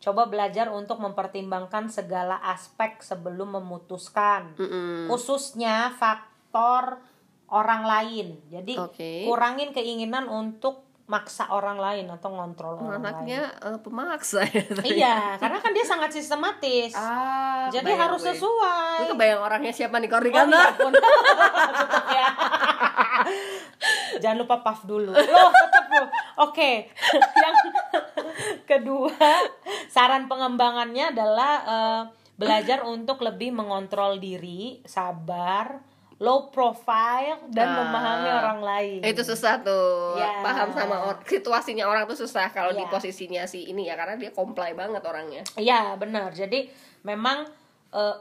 [0.00, 4.56] coba belajar untuk mempertimbangkan segala aspek sebelum memutuskan.
[4.56, 5.06] Mm-mm.
[5.06, 7.04] Khususnya faktor
[7.50, 8.38] orang lain.
[8.48, 9.26] Jadi Oke.
[9.26, 13.02] kurangin keinginan untuk maksa orang lain atau ngontrol orang lain.
[13.02, 14.62] anaknya eh, pemaksa ya.
[14.94, 16.94] Iya, karena kan dia sangat sistematis.
[16.94, 18.30] Ah, Jadi harus gue.
[18.30, 18.98] sesuai.
[19.02, 20.70] Gue kebayang orangnya siapa nih kalau di Oh, iya,
[22.22, 22.28] ya.
[24.22, 25.10] Jangan lupa puff dulu.
[25.10, 26.08] Loh, tetap loh.
[26.46, 26.86] Oke.
[27.42, 27.56] Yang
[28.70, 29.10] kedua,
[29.90, 32.02] saran pengembangannya adalah eh,
[32.38, 35.89] belajar untuk lebih mengontrol diri, sabar,
[36.20, 37.76] low profile dan Ah.
[37.80, 39.00] memahami orang lain.
[39.00, 40.20] Itu susah tuh.
[40.20, 40.44] Ya.
[40.44, 42.92] Paham sama or- situasinya orang tuh susah kalau di Ya.
[42.92, 45.40] posisinya si ini ya karena dia comply banget orangnya.
[45.56, 46.28] Iya, benar.
[46.30, 46.68] Jadi
[47.02, 47.48] memang
[47.90, 48.16] eh,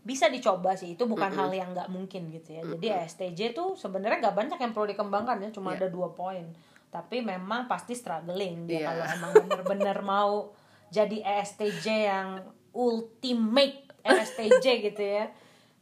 [0.00, 0.94] bisa dicoba sih.
[0.94, 2.62] Itu bukan hal yang nggak mungkin gitu ya.
[2.64, 5.50] Jadi STJ tuh sebenarnya nggak banyak yang perlu dikembangkan ya.
[5.50, 5.84] Cuma Iya.
[5.84, 6.46] ada dua poin.
[6.88, 8.86] Tapi memang pasti struggling dia Iya.
[8.86, 10.54] kalau emang bener-bener mau
[10.88, 12.28] jadi ESTJ yang
[12.72, 15.26] ultimate ESTJ gitu ya.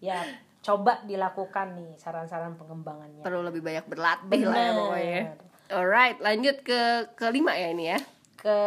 [0.00, 0.18] Ya
[0.68, 3.24] coba dilakukan nih saran-saran pengembangannya.
[3.24, 5.22] Perlu lebih banyak berlatih lah ya pokoknya.
[5.68, 6.80] Alright, lanjut ke
[7.16, 7.98] kelima ya ini ya.
[8.36, 8.58] Ke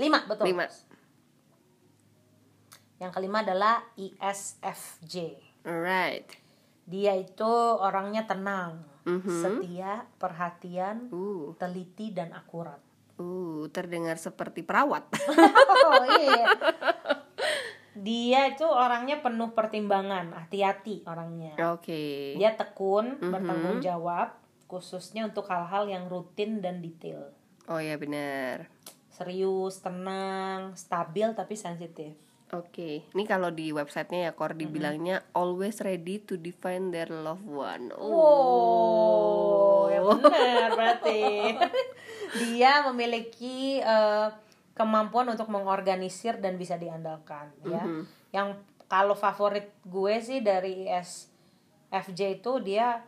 [0.00, 0.48] lima betul.
[0.48, 0.64] Lima.
[2.96, 5.14] Yang kelima adalah E ISFJ.
[5.68, 6.28] Alright.
[6.84, 9.40] Dia itu orangnya tenang, Mhm.
[9.40, 12.80] setia, perhatian, Uh, teliti dan akurat.
[13.16, 15.04] uh, terdengar seperti perawat.
[15.84, 16.48] Oh iya.
[17.94, 21.54] Dia itu orangnya penuh pertimbangan, hati-hati orangnya.
[21.70, 22.34] Oke.
[22.34, 23.30] Dia tekun, Mhm.
[23.30, 24.34] bertanggung jawab,
[24.66, 27.30] khususnya untuk hal-hal yang rutin dan detail.
[27.64, 28.66] Oh ya benar.
[29.08, 32.18] Serius, tenang, stabil tapi sensitif.
[32.52, 37.90] Oke, ini kalau di websitenya ya Kor dibilangnya always ready to define their loved one.
[37.94, 41.22] Wow, ya benar berarti.
[42.42, 44.26] Dia memiliki eh,
[44.74, 47.82] kemampuan untuk mengorganisir dan bisa diandalkan ya.
[48.30, 48.48] Yang
[48.84, 53.00] kalau favorit gue sih dari ISFJ itu dia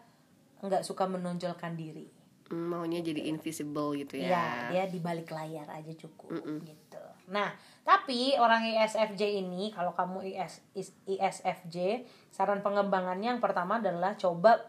[0.63, 2.07] nggak suka menonjolkan diri.
[2.47, 4.31] Hmm, maunya jadi invisible gitu ya.
[4.31, 6.31] Ya, dia di balik layar aja cukup
[6.63, 7.03] gitu.
[7.27, 7.51] Nah,
[7.83, 14.63] tapi orang ISFJ ini kalau kamu IS, is- ISFJ, saran pengembangannya yang pertama adalah coba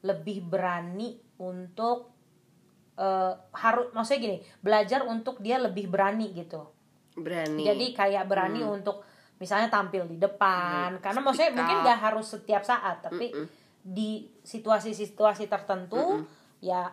[0.00, 2.08] lebih berani untuk
[2.98, 6.66] eh, harus maksudnya gini, belajar untuk dia lebih berani gitu.
[7.14, 7.62] Berani.
[7.62, 9.06] Jadi kayak berani untuk
[9.38, 13.30] misalnya tampil di depan, karena maksudnya mungkin gak harus setiap saat, tapi
[13.78, 16.26] di situasi-situasi tertentu
[16.58, 16.90] ya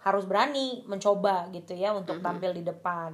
[0.00, 3.12] harus berani mencoba gitu ya untuk tampil di depan.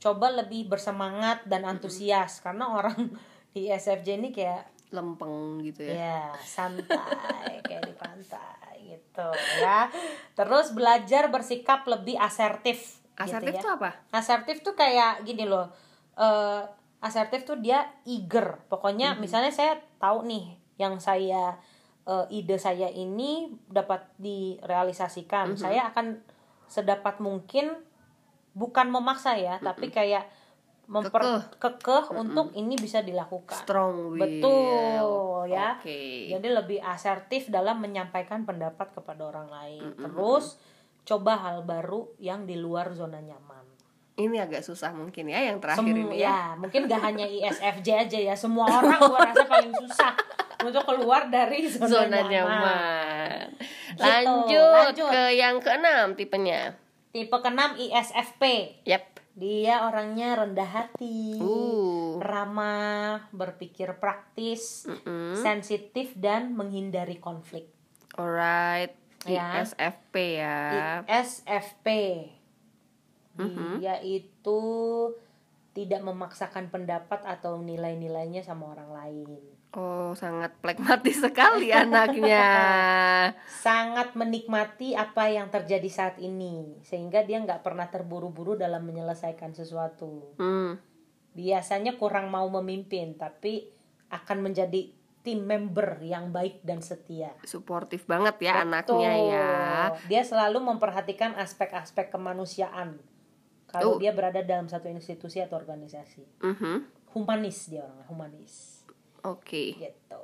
[0.00, 3.12] Coba lebih bersemangat dan antusias karena orang
[3.54, 5.94] di SFJ ini kayak lempeng gitu ya.
[5.94, 9.28] ya santai kayak di pantai gitu
[9.62, 9.86] ya.
[10.34, 12.98] Terus belajar bersikap lebih asertif.
[13.14, 13.62] Asertif gitu ya.
[13.62, 13.90] tuh apa?
[14.10, 15.70] Asertif tuh kayak gini loh.
[16.18, 16.62] eh
[17.00, 18.60] asertif tuh dia eager.
[18.68, 19.24] Pokoknya Mhm.
[19.24, 20.44] misalnya saya tahu nih
[20.76, 21.56] yang saya
[22.04, 25.54] eh, ide saya ini dapat direalisasikan.
[25.54, 25.60] Mhm.
[25.60, 26.18] Saya akan
[26.66, 27.70] sedapat mungkin
[28.52, 30.26] bukan memaksa ya, tapi kayak
[30.90, 31.22] memper.
[31.22, 31.42] Kekeh.
[31.78, 33.62] kekeh untuk ini bisa dilakukan.
[33.62, 34.18] Strong will.
[34.18, 35.06] Betul
[35.46, 35.78] ya.
[36.28, 39.94] Jadi lebih asertif dalam menyampaikan pendapat kepada orang lain.
[39.96, 40.58] Terus
[41.00, 43.62] coba hal baru yang di luar zona nyaman.
[44.12, 46.28] Ini agak susah mungkin ya yang terakhir Semu- ini ya.
[46.28, 48.34] ya, mungkin gak hanya ISFJ aja ya.
[48.34, 50.12] Semua orang gua rasa paling susah
[50.60, 52.28] untuk keluar dari zona, Zona nyaman.
[52.28, 53.46] nyaman.
[53.96, 54.60] Gitu, Lanjut,
[54.92, 55.08] lanjut.
[55.08, 56.76] ke yang keenam tipenya.
[57.10, 58.42] Tipe keenam ISFP.
[58.84, 59.19] Yap.
[59.38, 62.18] Dia orangnya rendah hati, Uh.
[62.18, 65.38] ramah, berpikir praktis, Mm-mm.
[65.38, 67.70] sensitif dan menghindari konflik.
[68.18, 68.92] Alright.
[69.28, 69.60] Ya.
[69.60, 70.58] ISFP ya.
[71.04, 71.86] ISFP.
[73.36, 73.72] Mm-hmm.
[73.80, 74.60] Dia itu
[75.70, 79.40] tidak memaksakan pendapat atau nilai-nilainya sama orang lain.
[79.70, 82.50] Oh, sangat pragmatis sekali anaknya.
[83.46, 90.34] Sangat menikmati apa yang terjadi saat ini, sehingga dia nggak pernah terburu-buru dalam menyelesaikan sesuatu.
[90.42, 90.74] Hmm.
[91.38, 93.70] Biasanya kurang mau memimpin, tapi
[94.10, 94.90] akan menjadi
[95.22, 97.30] tim member yang baik dan setia.
[97.46, 99.50] Suportif banget ya anaknya ya.
[99.92, 100.08] Betul.
[100.10, 102.98] Dia selalu memperhatikan aspek-aspek kemanusiaan.
[103.70, 103.98] Kalau Oh.
[104.02, 106.26] dia berada dalam satu institusi atau organisasi.
[106.42, 106.74] Mhm.
[107.14, 108.54] Humanis dia orangnya, humanis.
[109.26, 109.76] Oke.
[109.76, 110.20] Gitu.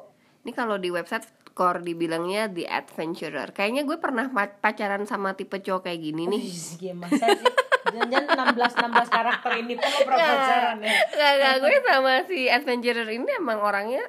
[0.46, 3.48] Ini kalau di website Core dibilangnya the adventurer.
[3.48, 4.28] Kayaknya gue pernah
[4.61, 6.44] pacaran sama tipe cowok kayak gini nih.
[6.44, 7.48] Wih, gimana sih?
[7.96, 10.92] Jangan 16 16 karakter ini pernah pacaran ya.
[11.16, 14.04] Gak, gak, gue sama si adventurer ini emang orangnya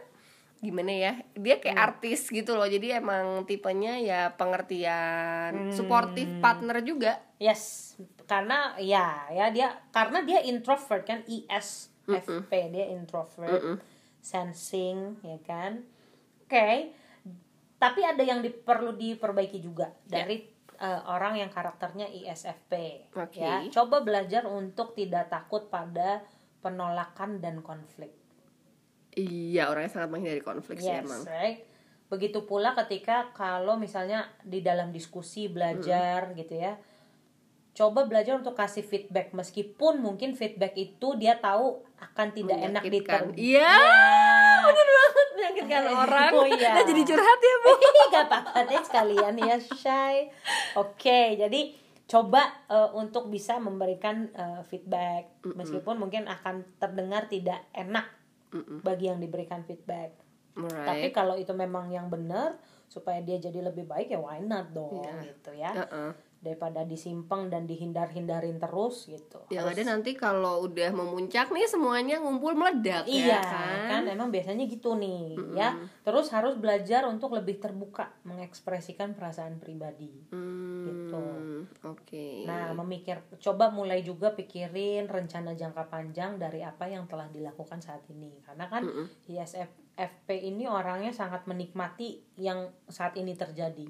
[0.58, 7.22] gimana ya dia kayak artis gitu loh jadi emang tipenya ya pengertian supportive partner juga
[7.38, 7.94] Yes,
[8.26, 13.86] karena ya ya dia karena dia introvert kan ISFP dia introvert,
[14.28, 15.88] sensing ya kan.
[16.44, 16.92] Oke.
[17.78, 20.44] Tapi ada yang di- perlu diperbaiki juga dari
[20.78, 22.74] eh, orang yang karakternya ISFP
[23.16, 23.40] Oke.
[23.40, 23.64] ya.
[23.72, 26.22] Coba belajar untuk tidak takut pada
[26.60, 28.12] penolakan dan konflik.
[29.18, 31.66] iya orangnya sangat menghindari konflik sih Yes, emang right.
[32.06, 36.78] Begitu pula ketika kalau misalnya di dalam diskusi belajar gitu ya.
[37.78, 43.30] Coba belajar untuk kasih feedback meskipun mungkin feedback itu dia tahu akan tidak enak diterima.
[43.38, 43.74] iya
[44.64, 46.74] bener banget menyakitkan orang Oh, iya.
[46.76, 47.72] Nah, jadi curhat ya bu
[48.14, 50.34] Gak apa-apa deh sekalian ya Shay.
[50.74, 58.10] Oke, jadi coba eh, untuk bisa memberikan eh, feedback meskipun mungkin akan terdengar tidak enak
[58.82, 60.18] bagi yang diberikan feedback.
[60.58, 60.66] Tapi
[61.04, 61.14] Right.
[61.14, 65.30] kalau itu memang yang benar supaya dia jadi lebih baik ya why not dong Iya.
[65.30, 65.72] gitu ya.
[65.76, 66.10] Heeh.
[66.38, 69.42] Daripada disimpang dan dihindar-hindarin terus gitu.
[69.50, 73.78] Yang Harus- ada nanti kalau udah memuncak nih semuanya ngumpul meledak Iya ya kan?
[73.90, 75.76] kan, emang biasanya gitu nih ya.
[76.02, 80.14] Terus harus belajar untuk lebih terbuka mengekspresikan perasaan pribadi.
[80.30, 81.24] Hmm, Gitu.
[81.84, 82.48] Oke.
[82.48, 88.08] Nah, memikir coba mulai juga pikirin rencana jangka panjang dari apa yang telah dilakukan saat
[88.08, 88.40] ini.
[88.42, 88.88] Karena kan
[89.28, 93.88] ISFP ini orangnya sangat menikmati yang saat ini terjadi.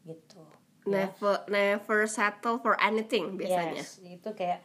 [0.00, 0.42] Gitu.
[0.84, 3.80] Never never settle for anything biasanya.
[3.80, 4.64] Yes, itu kayak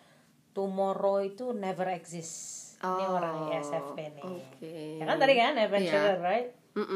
[0.52, 2.64] tomorrow itu never exists.
[2.80, 4.24] Ini Oh, orang ISFP nih.
[4.24, 4.76] oke.
[5.00, 6.22] Ya kan tadi kan adventurer, Iya.
[6.22, 6.50] right?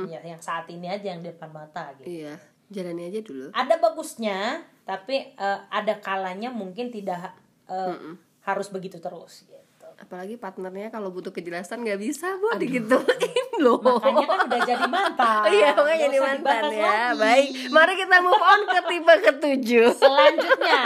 [0.06, 2.08] Ya, yang saat ini aja yang di depan mata gitu.
[2.08, 2.36] Iya,
[2.68, 3.48] jalani aja dulu.
[3.52, 4.38] Ada bagusnya,
[4.84, 7.32] tapi eh, ada kalanya mungkin tidak
[7.66, 7.96] eh,
[8.42, 9.59] harus begitu terus gitu
[10.00, 15.44] apalagi partnernya kalau butuh kejelasan nggak bisa bu digituin loh makanya kan udah jadi mantan
[15.56, 17.20] iya makanya jadi mantan ya lagi.
[17.20, 20.82] baik mari kita move on ke tipe ketujuh selanjutnya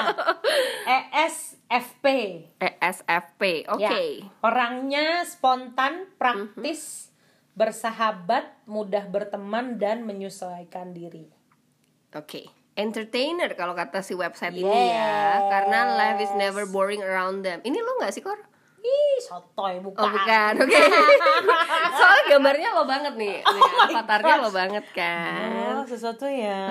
[0.98, 2.06] ESFP
[2.58, 3.94] ESFP oke Ya,
[4.42, 7.10] orangnya spontan, praktis,
[7.54, 11.30] bersahabat, mudah berteman dan menyesuaikan diri.
[12.14, 15.42] Oke, entertainer kalau kata si website ini ya, Yes.
[15.50, 17.62] karena life is never boring around them.
[17.62, 18.38] Ini lo nggak sih Kor?
[18.84, 20.04] Ih, sotoy bukan.
[20.04, 20.82] Oh bukan, oke.
[21.98, 25.80] Soalnya gambarnya lo banget nih, nih avatarnya lo banget kan.
[25.80, 26.68] Oh, sesuatu ya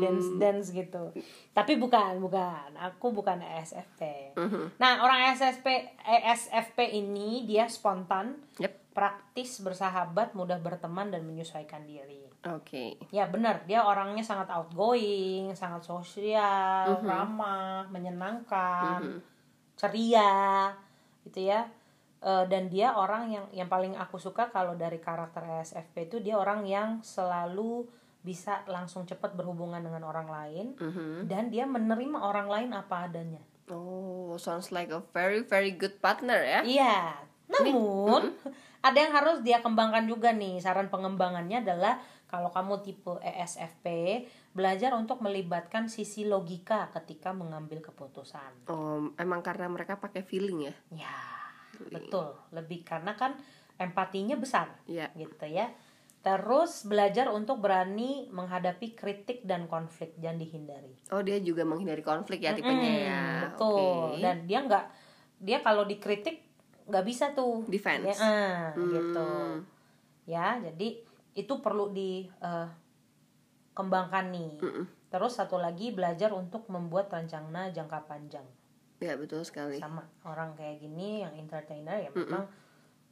[0.00, 1.12] dance dance gitu.
[1.52, 2.72] Tapi bukan, bukan.
[2.80, 4.32] Aku bukan ESFP.
[4.80, 5.66] Nah, orang ESFP
[6.00, 8.96] ESFP ini dia spontan, Yep.
[8.96, 12.26] praktis, bersahabat, mudah berteman dan menyesuaikan diri.
[12.48, 12.96] Oke.
[13.12, 19.20] Ya benar, dia orangnya sangat outgoing, sangat sosial, ramah, menyenangkan,
[19.76, 20.72] ceria,
[21.26, 21.68] gitu ya.
[22.20, 26.36] Eh, dan dia orang yang yang paling aku suka kalau dari karakter ESFP itu dia
[26.36, 27.88] orang yang selalu
[28.20, 30.66] bisa langsung cepat berhubungan dengan orang lain
[31.24, 33.40] dan dia menerima orang lain apa adanya.
[33.72, 36.60] Oh, sounds like a very very good partner ya.
[36.60, 36.98] Iya.
[37.48, 38.36] Namun
[38.86, 40.60] ada yang harus dia kembangkan juga nih.
[40.60, 41.96] Saran pengembangannya adalah
[42.28, 43.86] kalau kamu tipe ESFP,
[44.50, 48.66] belajar untuk melibatkan sisi logika ketika mengambil keputusan.
[48.66, 50.74] Oh, emang karena mereka pakai feeling ya.
[51.06, 51.18] Ya,
[51.86, 52.34] betul.
[52.50, 53.38] Lebih karena kan
[53.78, 54.74] empatinya besar.
[54.90, 55.14] Iya.
[55.14, 55.70] Gitu ya.
[56.20, 60.92] Terus belajar untuk berani menghadapi kritik dan konflik jangan dihindari.
[61.08, 63.22] Oh, dia juga menghindari konflik ya tipenya Mm, ya.
[63.48, 64.18] betul.
[64.18, 64.20] Oke.
[64.20, 64.84] Dan dia nggak
[65.40, 66.44] dia kalau dikritik
[66.90, 68.18] nggak bisa tuh Defense.
[68.20, 69.24] Ya, ah, gitu.
[69.24, 69.64] Hmm.
[70.28, 71.00] Ya, jadi
[71.32, 72.68] itu perlu di eh,
[73.80, 74.52] kembangkan nih.
[75.10, 78.44] Terus satu lagi belajar untuk membuat rencana jangka panjang.
[79.00, 79.80] Ya, betul sekali.
[79.80, 82.44] Sama orang kayak gini yang entertainer ya memang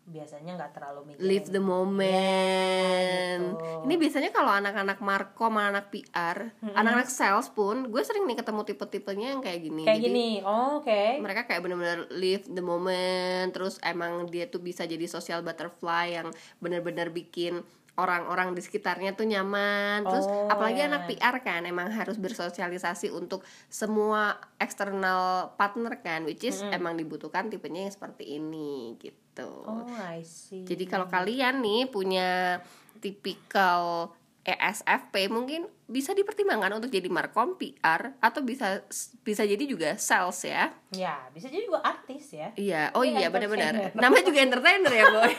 [0.08, 1.20] biasanya nggak terlalu mikir.
[1.20, 3.42] Live the moment.
[3.52, 3.84] gitu.
[3.84, 9.26] Ini biasanya kalau anak-anak markom, anak PR, anak-anak sales pun, gue sering nih ketemu tipe-tipenya
[9.36, 9.84] yang kayak gini.
[9.84, 10.28] Kayak Jadi, gini.
[10.42, 11.20] Oh, Oke.
[11.20, 16.32] mereka kayak bener-bener live the moment terus emang dia tuh bisa jadi social butterfly yang
[16.58, 17.60] bener-bener bikin
[17.98, 20.86] orang-orang di sekitarnya tuh nyaman terus Oh, apalagi ya.
[20.86, 25.20] anak PR kan emang harus bersosialisasi untuk semua eksternal
[25.54, 30.62] partner kan which is emang dibutuhkan tipenya yang seperti ini gitu Oh, I see.
[30.62, 32.58] jadi kalau kalian nih punya
[32.98, 34.10] tipikal
[34.48, 38.80] ESFP mungkin bisa dipertimbangkan untuk jadi markom PR atau bisa
[39.20, 40.72] bisa jadi juga sales ya.
[40.88, 42.52] ya, bisa jadi juga artis ya.
[42.54, 43.92] Iya, oh Iya, iya benar-benar.
[43.92, 45.32] Namanya juga entertainer ya, Boy.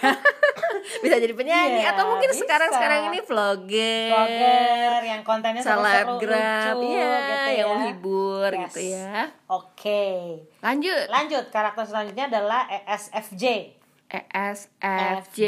[1.06, 7.50] bisa jadi penyanyi Iya, atau mungkin sekarang-sekarang ini vlogger, Vlogger yang kontennya selebgram, iya, gitu
[7.50, 7.66] yang ya.
[7.70, 8.62] menghibur Yes.
[8.70, 9.14] gitu ya.
[9.48, 10.06] Oke.
[10.62, 11.06] Lanjut.
[11.10, 13.44] Lanjut, karakter selanjutnya adalah E ESFJ.
[14.10, 15.42] E ESFJ.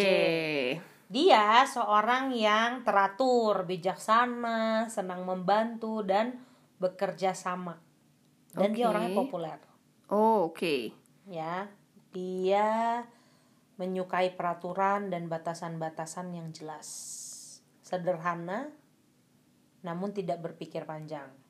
[1.11, 6.39] Dia seorang yang teratur, bijaksana, senang membantu dan
[6.79, 7.75] bekerja sama.
[8.55, 8.91] Dan dia Oke.
[8.95, 9.59] orangnya populer.
[10.07, 10.95] Oh, oke.
[11.27, 11.67] Ya,
[12.15, 13.03] dia
[13.75, 16.87] menyukai peraturan dan batasan-batasan yang jelas.
[17.83, 18.71] Sederhana,
[19.83, 21.40] namun tidak berpikir panjang.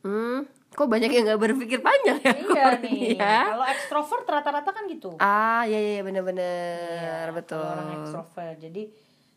[0.00, 2.32] Hmm, kok banyak yang nggak berpikir panjang ya?
[2.32, 3.00] Iya nih.
[3.14, 3.40] ya?
[3.50, 5.12] Kalau ekstrovert rata-rata kan gitu.
[5.16, 7.60] Ah, iya iya bener-bener Iya, betul.
[7.60, 8.56] orang ekstrovert.
[8.58, 8.82] Jadi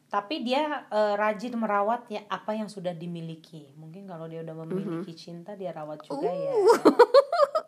[0.08, 3.74] tapi dia eh, rajin merawat ya apa yang sudah dimiliki.
[3.76, 5.20] Mungkin kalau dia udah memiliki Mhm.
[5.20, 6.54] cinta dia rawat juga ya.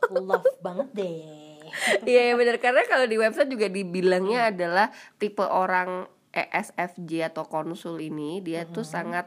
[0.05, 0.21] Uh.
[0.21, 1.19] Love banget deh.
[2.05, 3.75] Iya iya bener karena kalau di website juga Hmm.
[3.75, 8.93] dibilangnya adalah tipe orang ESFJ atau konsul ini dia tuh Hmm.
[8.93, 9.25] sangat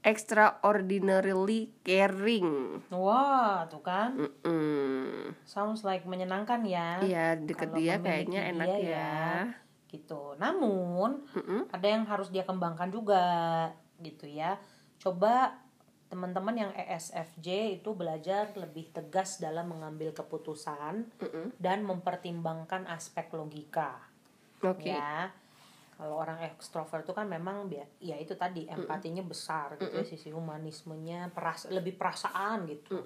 [0.00, 2.80] extraordinarily caring.
[2.88, 4.16] Wah, tuh kan.
[4.16, 5.36] Mm-mm.
[5.44, 7.00] Sounds like menyenangkan ya.
[7.04, 9.20] Iya deket Kalau dia kayaknya enak dia ya.
[9.88, 10.22] Gitu.
[10.40, 11.68] Namun Mm-mm.
[11.68, 13.24] ada yang harus dia kembangkan juga
[14.00, 14.56] gitu ya.
[14.96, 15.60] Coba
[16.10, 21.54] teman-teman yang ESFJ itu belajar lebih tegas dalam mengambil keputusan Mm-mm.
[21.60, 24.10] dan mempertimbangkan aspek logika.
[24.64, 24.90] Oke.
[24.90, 25.30] Ya.
[26.00, 27.68] Kalau orang ekstrovert itu kan memang
[28.00, 32.96] ya itu tadi empatinya besar gitu ya sisi humanismenya peras lebih perasaan gitu.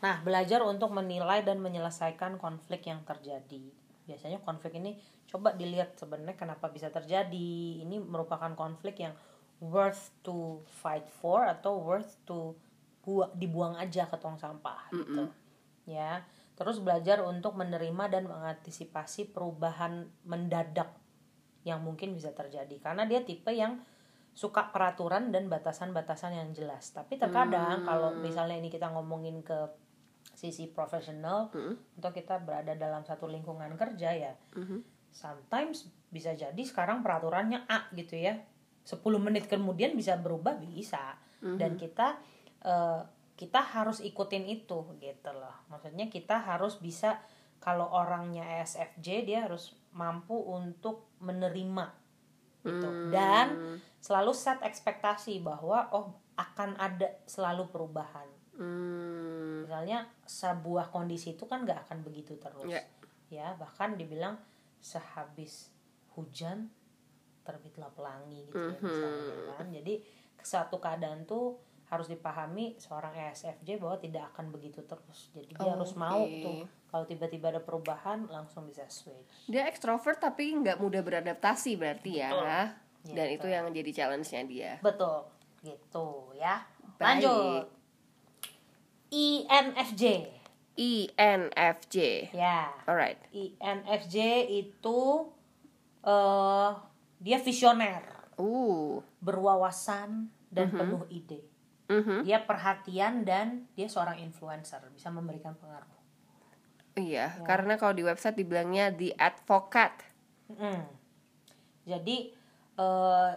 [0.00, 3.72] Nah, belajar untuk menilai dan menyelesaikan konflik yang terjadi.
[4.04, 7.80] Biasanya konflik ini coba dilihat sebenarnya kenapa bisa terjadi.
[7.84, 9.16] Ini merupakan konflik yang
[9.60, 12.52] worth to fight for atau worth to
[13.00, 15.24] bua- dibuang aja ke tong sampah gitu.
[15.88, 16.24] Ya.
[16.52, 20.92] Terus belajar untuk menerima dan mengantisipasi perubahan mendadak
[21.66, 22.76] yang mungkin bisa terjadi.
[22.80, 23.80] Karena dia tipe yang
[24.30, 26.94] suka peraturan dan batasan-batasan yang jelas.
[26.94, 29.68] Tapi terkadang kalau misalnya ini kita ngomongin ke
[30.36, 31.52] sisi profesional
[31.96, 34.32] untuk kita berada dalam satu lingkungan kerja ya
[35.10, 38.38] sometimes bisa jadi sekarang peraturannya A gitu ya.
[38.86, 41.18] 10 menit kemudian bisa berubah bisa.
[41.40, 42.18] Dan kita
[42.64, 43.00] eh,
[43.36, 45.56] kita harus ikutin itu gitu loh.
[45.70, 47.20] Maksudnya kita harus bisa
[47.60, 51.86] kalau orangnya ESFJ dia harus mampu untuk menerima
[52.60, 52.88] gitu.
[53.08, 58.28] Dan selalu set ekspektasi bahwa oh akan ada selalu perubahan.
[58.60, 59.64] Hmm.
[59.64, 62.68] misalnya sebuah kondisi itu kan nggak akan begitu terus.
[62.68, 62.84] Ya.
[63.32, 64.36] ya bahkan dibilang
[64.84, 65.72] sehabis
[66.12, 66.68] hujan
[67.40, 69.68] terbitlah pelangi gitu ya misalnya kan.
[69.72, 69.94] Jadi
[70.44, 71.56] suatu keadaan tuh
[71.90, 77.02] harus dipahami seorang ESFJ bahwa tidak akan begitu terus jadi dia harus mau tuh kalau
[77.04, 82.30] tiba-tiba ada perubahan langsung bisa switch Dia ekstrovert tapi nggak mudah beradaptasi berarti ya.
[82.30, 82.46] Betul.
[83.10, 83.36] Dan Gitu.
[83.36, 84.72] itu yang jadi challenge-nya dia.
[84.78, 85.24] betul
[85.60, 86.62] gitu ya
[86.94, 87.24] Baik.
[87.24, 87.64] lanjut
[89.08, 90.02] INFJ
[90.76, 91.96] INFJ.
[92.30, 93.18] ya Alright.
[93.30, 94.16] INFJ
[94.48, 95.00] itu
[96.00, 96.70] eh
[97.18, 98.00] dia visioner,
[98.36, 99.04] Uh.
[99.20, 101.44] berwawasan dan penuh ide.
[101.90, 102.22] Mhm.
[102.22, 105.90] Dia perhatian dan dia seorang influencer, bisa memberikan pengaruh.
[106.94, 107.42] Iya, Ya.
[107.42, 110.06] karena kalau di website dibilangnya the advocate.
[110.50, 110.86] Mm.
[111.86, 112.16] Jadi
[112.76, 113.30] eh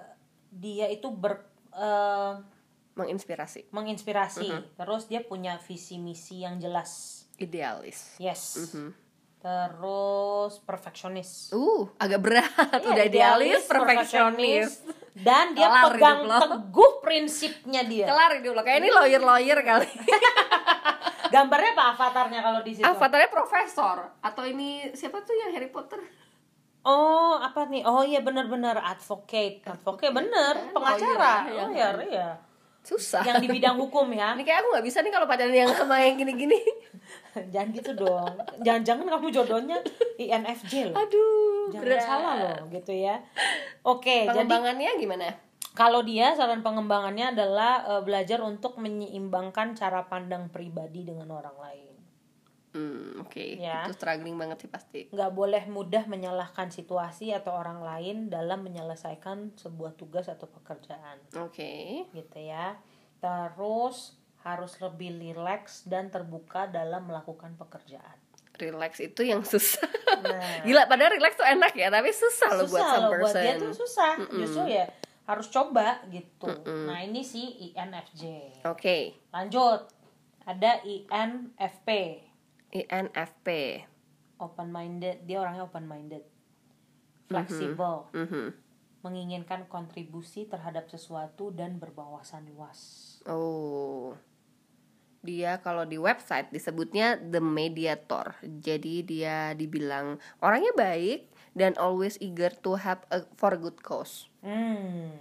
[0.54, 1.42] dia itu ber
[1.74, 2.34] eh,
[2.94, 7.26] Menginspirasi, menginspirasi, terus dia punya visi misi yang jelas.
[7.42, 8.14] idealis.
[8.22, 8.54] Yes.
[9.44, 11.52] Terus perfeksionis.
[11.52, 12.48] Uh, agak berat.
[12.80, 14.80] Iya, Udah idealis, perfeksionis.
[15.14, 18.08] dan dia Kelar pegang teguh prinsipnya dia.
[18.08, 18.62] Kelar hidup lo.
[18.64, 19.90] Kayak ini lawyer-lawyer kali.
[21.34, 22.86] Gambarnya apa avatarnya kalau di situ?
[22.88, 26.00] Avatarnya profesor atau ini siapa tuh yang Harry Potter?
[26.84, 27.84] Oh, apa nih?
[27.84, 29.60] Oh iya benar-benar advocate.
[29.66, 31.48] Advocate bener, pengacara.
[31.48, 31.90] lawyer, Oh ya.
[31.92, 32.30] iya, iya.
[32.84, 33.24] Susah.
[33.24, 34.36] Yang di bidang hukum ya.
[34.36, 36.60] Ini kayak aku nggak bisa nih kalau pacaran yang sama yang gini-gini.
[37.54, 38.34] Jangan gitu dong.
[38.62, 39.78] Jangan-jangan kamu jodohnya
[40.16, 40.96] INFJ loh.
[40.98, 42.04] Aduh, Jangan berat.
[42.06, 43.18] salah loh gitu ya.
[43.84, 45.30] Oke, jadi Pengembangannya gimana?
[45.74, 51.94] kalau dia saran pengembangannya adalah eh, belajar untuk menyeimbangkan cara pandang pribadi dengan orang lain.
[52.74, 53.58] Hmm, oke.
[53.58, 53.86] Ya.
[53.86, 55.00] Itu struggling banget sih pasti.
[55.10, 62.06] nggak boleh mudah menyalahkan situasi atau orang lain dalam menyelesaikan sebuah tugas atau pekerjaan Oke.
[62.10, 62.74] gitu ya
[63.22, 68.20] terus harus lebih rileks dan terbuka dalam melakukan pekerjaan
[68.54, 69.82] Relax itu yang susah.
[70.22, 70.62] Nah.
[70.62, 73.42] Gila, padahal relax tuh enak ya, tapi susah loh buat susah some loh buat person.
[73.42, 74.86] dia tuh susah justru ya
[75.24, 76.52] harus coba gitu
[76.86, 78.22] nah ini si INFJ
[78.68, 79.16] Oke.
[79.32, 79.88] lanjut
[80.44, 81.90] ada INFP
[82.76, 83.48] INFP.
[84.38, 86.28] open minded dia orangnya open minded
[87.26, 88.52] fleksibel Mhm.
[89.02, 92.80] menginginkan kontribusi terhadap sesuatu dan berwawasan luas.
[93.28, 94.16] Oh.
[95.24, 98.36] Dia kalau di website disebutnya the mediator.
[98.44, 104.28] Jadi dia dibilang orangnya baik dan always eager to help a, for a good cause.
[104.44, 105.16] Hmm,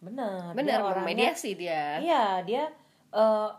[0.00, 0.56] bener.
[0.56, 2.00] Benar, Dia orangnya- mediasi dia.
[2.00, 2.62] Iya, dia
[3.10, 3.50] eh,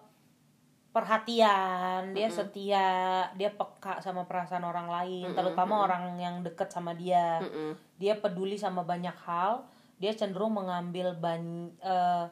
[0.90, 2.90] perhatian, dia setia,
[3.38, 7.46] dia peka sama perasaan orang lain, terutama orang yang deket sama dia.
[7.46, 7.78] Mm-mm.
[7.96, 9.70] Dia peduli sama banyak hal.
[10.02, 11.44] Dia cenderung mengambil ban
[11.78, 12.26] eh,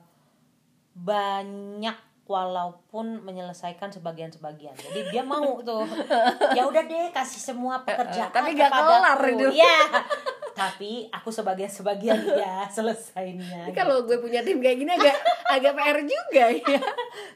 [0.97, 1.97] banyak
[2.28, 4.75] walaupun menyelesaikan sebagian-sebagian.
[4.75, 5.88] Jadi dia mau tuh.
[6.57, 8.84] ya udah deh kasih semua pekerjaan tapi kepadaku.
[8.86, 9.47] kelar itu.
[9.57, 9.80] Iya.
[10.57, 13.69] tapi aku sebagian-sebagian ya selesainya.
[13.69, 15.15] Ini kalau gue punya tim kayak gini agak
[15.53, 16.80] agak PR juga ya.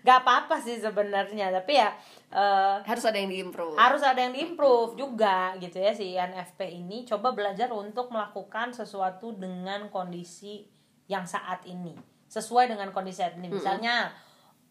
[0.02, 1.94] Gak apa-apa sih sebenarnya, tapi ya
[2.34, 3.78] eh, Harus ada yang diimprove.
[3.78, 9.38] harus ada yang diimprove juga gitu ya si INFP ini coba belajar untuk melakukan sesuatu
[9.38, 10.66] dengan kondisi
[11.06, 11.94] yang saat ini
[12.26, 14.10] sesuai dengan kondisi saat ini misalnya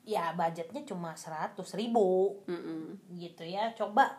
[0.03, 2.41] ya budgetnya cuma 100 ribu.
[2.45, 2.97] Mm-mm.
[3.13, 4.17] gitu ya coba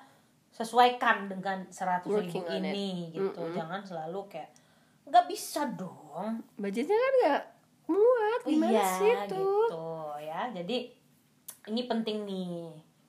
[0.49, 3.41] sesuaikan dengan 100 ribu ini gitu.
[3.51, 4.51] Jangan selalu kayak
[5.03, 6.43] nggak bisa dong.
[6.55, 7.43] Budgetnya kan nggak
[7.87, 9.35] muat gimana iya sih itu?
[9.35, 9.87] gitu
[10.21, 10.41] ya.
[10.51, 10.77] Jadi
[11.67, 12.51] ini penting nih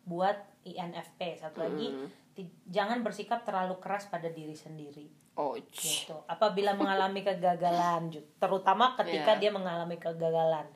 [0.03, 1.91] buat INFP satu lagi
[2.33, 5.11] ti- jangan bersikap terlalu keras pada diri sendiri.
[5.33, 6.13] Oh, gitu.
[6.29, 9.41] Apabila mengalami kegagalan terutama ketika Iya.
[9.41, 10.69] dia mengalami kegagalan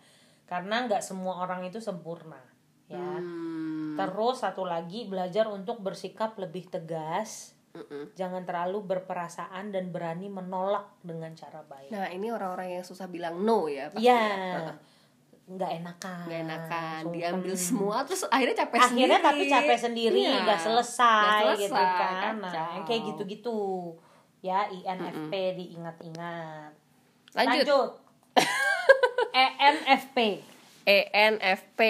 [0.47, 2.39] karena nggak semua orang itu sempurna
[2.87, 2.97] ya.
[2.99, 3.99] Hmm.
[3.99, 7.53] terus satu lagi belajar untuk bersikap lebih tegas.
[7.77, 8.09] Mm-mm.
[8.17, 11.93] jangan terlalu berperasaan dan berani menolak dengan cara baik.
[11.93, 13.93] Nah ini orang-orang yang susah bilang no ya.
[13.93, 14.17] pasti ya.
[14.17, 14.73] Ya.
[15.45, 16.25] nggak enakan.
[16.25, 19.29] Nggak enakan diambil semua terus akhirnya capek akhirnya sendiri.
[19.29, 20.41] tapi capek sendiri Iya.
[20.49, 22.35] nggak selesai, Nggak gitu selesai, kan.
[22.41, 22.53] Nah
[22.89, 23.59] kayak gitu-gitu.
[24.41, 26.73] Ya INFP diingat-ingat.
[27.37, 27.91] Lanjut, lanjut
[29.37, 30.41] ENFP
[30.83, 31.81] ENFP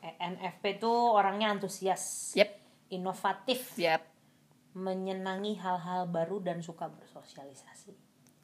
[0.00, 2.50] ENFP tuh orangnya antusias Yep.
[2.88, 4.00] inovatif Yap.
[4.72, 7.92] menyenangi hal-hal baru dan suka bersosialisasi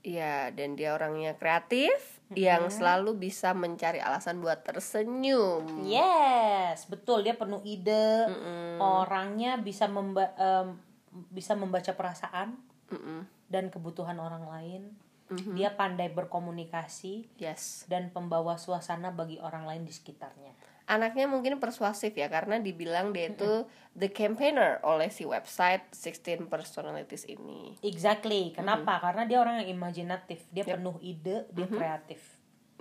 [0.03, 1.95] Iya, dan dia orangnya kreatif
[2.35, 5.87] yang selalu bisa mencari alasan buat tersenyum.
[5.87, 8.27] yes betul dia penuh ide
[8.77, 10.75] orangnya bisa memba em,
[11.31, 12.59] bisa membaca perasaan
[12.91, 13.25] Mm-mm.
[13.47, 14.83] dan kebutuhan orang lain
[15.53, 17.85] dia pandai berkomunikasi Yes.
[17.87, 20.53] dan pembawa suasana bagi orang lain di sekitarnya
[20.83, 23.65] Anaknya mungkin persuasif ya karena dibilang dia itu
[23.95, 27.79] the campaigner oleh si website 16 personalities ini.
[27.81, 32.21] exactly kenapa karena dia orang yang imajinatif dia penuh ide dia kreatif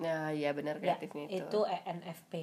[0.02, 1.46] Nah, iya benar Ya, kreatifnya itu.
[1.46, 1.60] itu.
[1.62, 2.34] ENFP.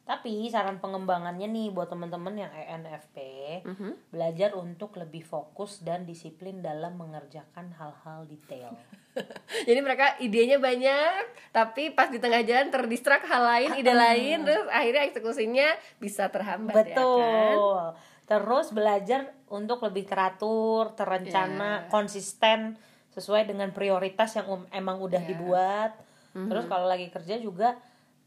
[0.00, 3.16] Tapi saran pengembangannya nih buat teman-teman yang ENFP,
[3.62, 4.10] Mhm.
[4.10, 8.74] belajar untuk lebih fokus dan disiplin dalam mengerjakan hal-hal detail.
[9.68, 14.66] Jadi mereka idenya banyak, tapi pas di tengah jalan terdistrak hal lain, ide lain, terus
[14.66, 16.86] akhirnya eksekusinya bisa terhambat ya kan.
[16.90, 17.82] Betul.
[18.30, 19.20] Terus belajar
[19.50, 22.78] untuk lebih teratur, terencana, konsisten
[23.10, 25.92] sesuai dengan prioritas yang um- emang udah dibuat.
[26.30, 27.74] Terus kalau lagi kerja juga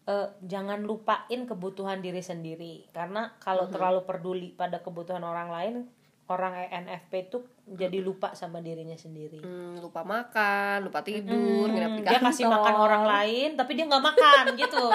[0.08, 2.88] eh, jangan lupain kebutuhan diri sendiri.
[2.92, 5.76] Karena kalau terlalu peduli pada kebutuhan orang lain,
[6.32, 9.44] orang ENFP itu jadi lupa sama dirinya sendiri.
[9.44, 14.04] Hmm, lupa makan, lupa tidur, nginep di Dia kasih makan orang lain tapi dia nggak
[14.04, 14.86] makan gitu.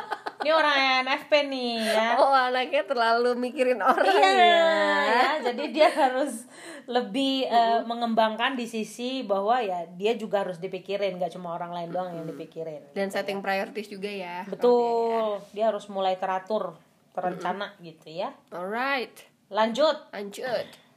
[0.44, 2.08] Ini orang ENFP nih ya.
[2.16, 4.64] Oh, anaknya terlalu mikirin orang Iya, ya.
[5.04, 6.48] ya, jadi dia harus
[6.88, 11.90] lebih eh, mengembangkan di sisi bahwa ya dia juga harus dipikirin, gak cuma orang lain
[11.92, 12.80] doang yang dipikirin.
[12.96, 14.48] Dan setting priorities juga ya.
[14.48, 16.78] Betul, dia harus mulai teratur,
[17.12, 18.32] terencana gitu ya.
[18.48, 20.87] Alright, Lanjut, lanjut.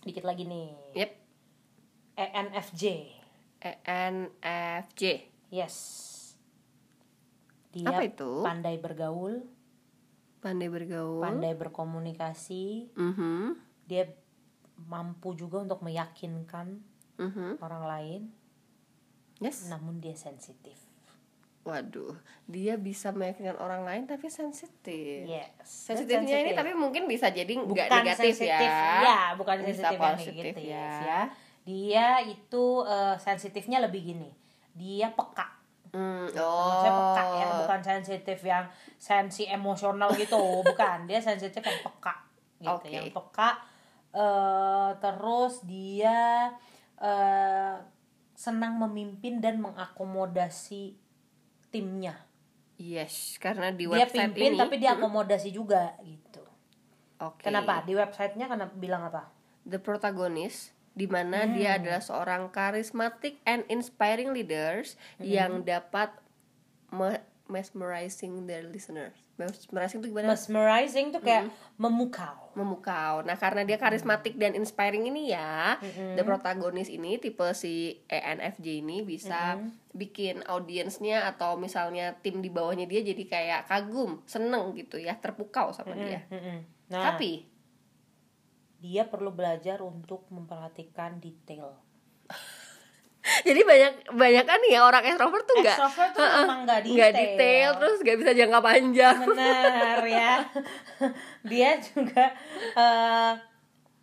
[0.00, 0.68] Dikit lagi nih.
[0.96, 1.10] Yep,
[2.16, 2.82] ENFJ,
[3.60, 5.02] ENFJ.
[5.48, 5.76] yes.
[7.70, 8.42] Dia Apa itu?
[8.42, 9.46] pandai bergaul,
[10.40, 11.20] Pandai bergaul.
[11.20, 14.08] pandai berkomunikasi, Mhm, dia
[14.80, 16.80] mampu juga untuk meyakinkan
[17.14, 17.60] mhm.
[17.60, 18.22] orang lain,
[19.38, 19.68] Yes.
[19.68, 20.79] namun dia sensitif.
[21.60, 22.16] Waduh,
[22.48, 25.28] dia bisa meyakinkan orang lain tapi sensitif.
[25.28, 25.60] Yes.
[25.60, 29.00] Sensitifnya ini tapi mungkin bisa jadi nggak bukan negatif sensitif, ya.
[29.04, 30.88] ya, bukan Bisa sensitif yang kayak positif gitu ya.
[31.04, 31.20] ya.
[31.68, 34.30] Dia itu eh, sensitifnya lebih gini.
[34.72, 35.60] Dia peka.
[35.92, 37.56] Hmm, Maksudnya peka ya, oh.
[37.66, 38.64] bukan sensitif yang
[38.96, 41.04] sensi emosional gitu, bukan.
[41.04, 42.14] Dia sensitif yang peka
[42.60, 42.88] gitu, Oke.
[42.88, 43.50] yang peka
[44.10, 46.50] eh terus dia
[46.98, 47.74] eh
[48.34, 50.96] senang memimpin dan mengakomodasi
[51.70, 52.14] timnya.
[52.76, 54.58] Yes, karena di Dia website pimpin ini.
[54.58, 56.40] tapi dia akomodasi juga gitu.
[57.20, 57.44] Oke.
[57.44, 57.84] Kenapa?
[57.84, 59.28] Di websitenya kenapa bilang apa?
[59.62, 61.54] The protagonist di mana Hmm.
[61.54, 65.28] dia adalah seorang charismatic and inspiring leaders Hmm.
[65.28, 66.10] yang dapat
[66.88, 69.12] me- mesmerizing their listeners.
[69.36, 70.32] Mesmerizing itu gimana?
[70.32, 71.54] Mesmerizing tuh kayak Hmm.
[71.76, 72.38] memukau.
[72.50, 73.22] memukau.
[73.22, 75.78] Nah, karena dia karismatik dan inspiring ini ya,
[76.18, 79.54] the protagonis ini tipe si ENFJ ini bisa
[79.94, 85.70] bikin audiensnya atau misalnya tim di bawahnya dia jadi kayak kagum, seneng gitu ya, terpukau
[85.70, 86.26] sama dia.
[86.26, 86.58] Mm-mm.
[86.90, 87.46] Nah, Tapi
[88.82, 91.78] dia perlu belajar untuk memperhatikan detail.
[93.48, 97.12] jadi banyak banyak kan ya orang extrovert tuh nggak Extrovert tuh Heeh, memang nggak detail.
[97.14, 99.16] detail terus nggak bisa jangka panjang.
[99.22, 100.32] Benar ya.
[101.50, 102.24] dia juga
[102.74, 103.32] eh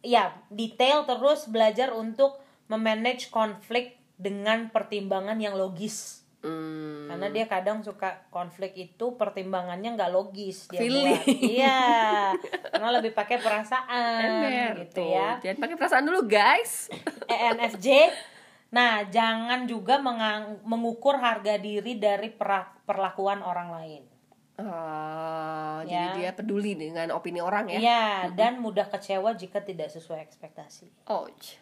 [0.04, 6.24] ya detail terus belajar untuk memanage konflik dengan pertimbangan yang logis.
[6.38, 11.18] Hmm, Karena dia kadang suka konflik itu pertimbangannya nggak logis dia Feeling.
[11.18, 11.26] buat.
[11.28, 11.80] Iya.
[12.70, 15.10] Karena lebih pakai perasaan ember gitu tuh.
[15.12, 15.30] ya.
[15.42, 16.94] Jangan pakai perasaan dulu guys.
[17.26, 17.88] ENFJ.
[18.68, 24.04] Nah, jangan juga mengang- mengukur harga diri dari pera- perlakuan orang lain.
[24.58, 25.86] Oh, Ya.
[25.86, 27.78] jadi dia peduli dengan opini orang ya.
[27.78, 30.90] Iya, dan mudah kecewa jika tidak sesuai ekspektasi.
[31.08, 31.62] Ouch.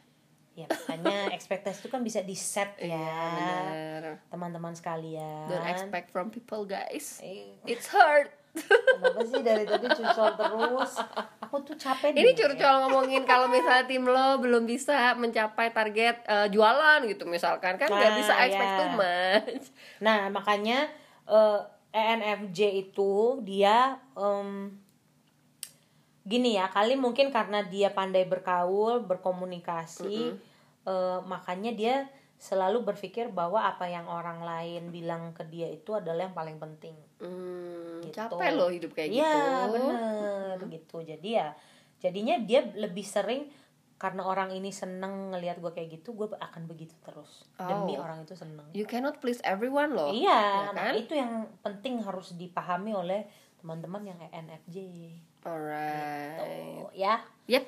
[0.55, 2.95] Ya, makanya ekspektasi itu kan bisa di-set ya.
[2.95, 4.15] Iya.
[4.31, 5.51] Teman-teman sekalian.
[5.51, 7.19] Don't expect from people, guys.
[7.19, 8.31] Eh, It's hurt.
[8.55, 10.91] Kenapa sih dari tadi curcol terus?
[11.39, 12.35] Aku tuh capek Ini deh.
[12.35, 17.87] curcol ngomongin kalau misalnya tim lo belum bisa mencapai target eh, jualan gitu misalkan kan
[17.87, 18.77] nggak Nah, bisa expect ya.
[18.77, 19.65] too much.
[19.99, 20.89] Nah, makanya
[21.25, 21.59] eh,
[21.91, 24.75] ENFJ itu dia em,
[26.23, 30.33] gini ya, kali mungkin karena dia pandai berkaul, berkomunikasi,
[30.83, 31.95] eh, makanya dia
[32.35, 36.93] selalu berpikir bahwa apa yang orang lain bilang ke dia itu adalah yang paling penting.
[37.15, 37.54] Hmm, Gitu.
[38.15, 39.73] Capek lo hidup kayak Iya, gitu.
[39.75, 40.97] bener gitu.
[41.03, 41.51] Jadi ya,
[41.99, 43.51] jadinya dia lebih sering
[43.95, 48.03] karena orang ini seneng ngelihat gue kayak gitu, gue akan begitu terus demi Oh.
[48.03, 48.67] orang itu seneng.
[48.71, 50.11] You cannot please everyone loh.
[50.11, 50.93] Iya, ya nah kan?
[50.95, 53.23] itu yang penting harus dipahami oleh
[53.59, 54.77] teman-teman yang ENFJ.
[55.43, 56.37] Alright.
[56.37, 57.23] Tuh, ya.
[57.47, 57.65] Yep.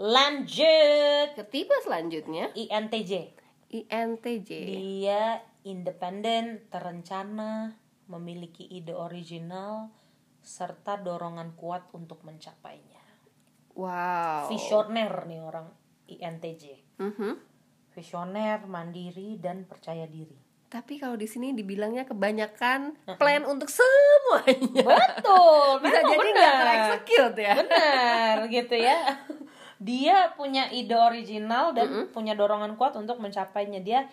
[0.00, 3.36] Lanjut Ke tipe selanjutnya INTJ.
[3.68, 4.50] INTJ.
[4.50, 7.76] Dia independen, terencana,
[8.10, 9.94] memiliki ide original,
[10.42, 12.98] serta dorongan kuat untuk mencapainya.
[13.78, 14.50] Wow.
[14.50, 15.70] Visioner nih orang
[16.10, 16.64] INTJ.
[16.98, 17.32] Mhm.
[17.94, 20.50] Visioner, mandiri, dan percaya diri.
[20.70, 24.86] Tapi kalau di sini dibilangnya kebanyakan plan untuk semuanya.
[24.86, 27.54] Betul, Bisa jadi nggak tereksekut ya.
[27.58, 28.98] Benar gitu ya.
[29.80, 33.80] Dia punya ide original dan punya dorongan kuat untuk mencapainya.
[33.80, 34.04] Dia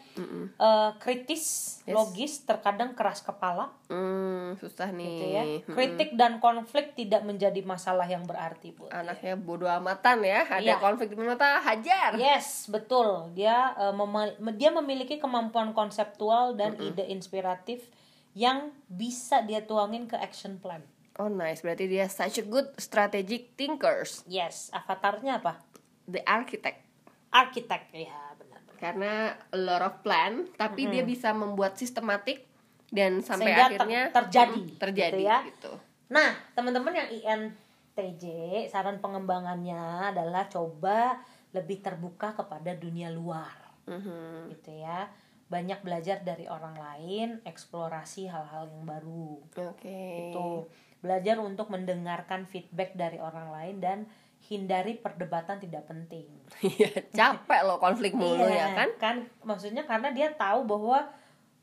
[0.58, 1.44] eh, kritis,
[1.86, 5.04] logis, terkadang keras kepala Hmm, susah nih.
[5.06, 5.44] gitu ya.
[5.68, 8.88] Kritik dan konflik tidak menjadi masalah yang berarti dia.
[8.90, 10.48] Anaknya bodoh amatan ya.
[10.48, 10.76] Ada Iya.
[10.78, 12.16] konflik di mata hajar.
[12.16, 13.28] Yes, betul.
[13.34, 17.84] Dia eh, mema- dia memiliki kemampuan konseptual dan ide inspiratif
[18.32, 20.80] yang bisa dia tuangin ke action plan.
[21.18, 24.22] Oh nice, berarti dia such a good strategic thinkers.
[24.30, 25.58] Yes, avatarnya apa?
[26.06, 26.86] The architect.
[27.28, 27.92] Arsitek.
[27.92, 28.60] Ya, benar.
[28.64, 28.78] benar.
[28.80, 29.12] Karena
[29.52, 32.46] a lot of plan, tapi dia bisa membuat sistematik
[32.88, 35.38] dan sampai Sehingga ter- akhirnya terjadi, mm, terjadi gitu ya.
[35.44, 35.74] gitu.
[36.08, 38.24] Nah, teman-teman yang INTJ,
[38.72, 41.20] saran pengembangannya adalah coba
[41.52, 43.52] lebih terbuka kepada dunia luar.
[43.90, 44.56] Mhm.
[44.56, 45.12] Gitu ya.
[45.48, 49.40] Banyak belajar dari orang lain, eksplorasi hal-hal yang baru.
[49.76, 50.32] Oke.
[50.32, 50.68] Itu
[51.08, 53.98] belajar untuk mendengarkan feedback dari orang lain dan
[54.44, 56.28] hindari perdebatan tidak penting.
[56.68, 58.90] Iya, capek loh konflik mulu Iya, ya kan?
[58.98, 61.08] Kan maksudnya karena dia tahu bahwa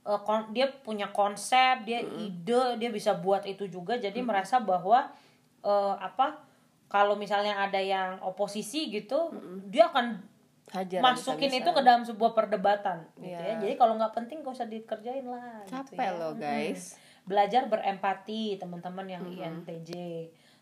[0.03, 3.97] uh, kon- dia punya konsep, dia ide, dia bisa buat itu juga.
[3.97, 5.13] Jadi merasa bahwa
[5.61, 6.41] uh, apa
[6.87, 9.33] kalau misalnya ada yang oposisi gitu,
[9.67, 10.33] dia akan
[10.67, 11.61] Hajar masukin habis-habisan.
[11.61, 13.39] itu ke dalam sebuah perdebatan gitu Iya.
[13.39, 13.55] ya.
[13.61, 16.13] Jadi kalau nggak penting gak usah dikerjain lah gitu Capek ya.
[16.15, 16.97] loh, guys.
[17.25, 19.93] Belajar berempati teman-teman yang INTJ,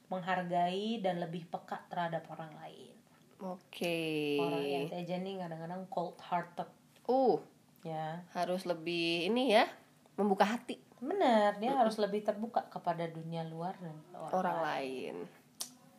[0.07, 2.95] menghargai dan lebih peka terhadap orang lain.
[3.43, 4.39] Oke.
[4.39, 6.71] Orang INTJ nih kadang-kadang cold hearted
[7.03, 7.43] Uh,
[7.83, 8.23] ya.
[8.31, 9.67] harus lebih ini ya,
[10.15, 15.15] membuka hati Benar, dia harus lebih terbuka kepada dunia luar dan orang, orang lain.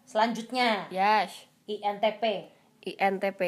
[0.07, 1.43] Selanjutnya, Yes.
[1.68, 2.47] INTP.
[2.80, 3.41] INTP.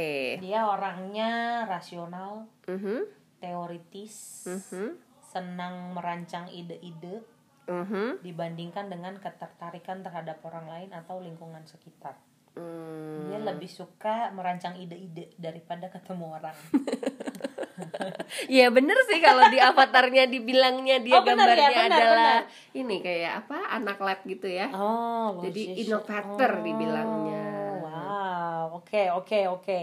[0.44, 3.08] Dia orangnya rasional, Mhm.
[3.40, 5.00] teoritis, Mhm.
[5.36, 7.20] Senang merancang ide-ide
[7.66, 8.22] Mhm.
[8.22, 12.16] dibandingkan dengan ketertarikan terhadap orang lain atau lingkungan sekitar.
[12.56, 13.28] Hmm.
[13.28, 16.56] Dia lebih suka merancang ide-ide daripada ketemu orang.
[18.48, 22.36] Ya bener sih kalau di avatarnya dibilangnya dia Oh, bener ya, gambarnya bener, adalah
[22.72, 24.72] ini kayak apa anak lab gitu ya.
[24.72, 25.84] Oh, Jadi logis.
[25.84, 27.44] inovator dibilangnya.
[27.82, 29.80] Wow, oke oke oke.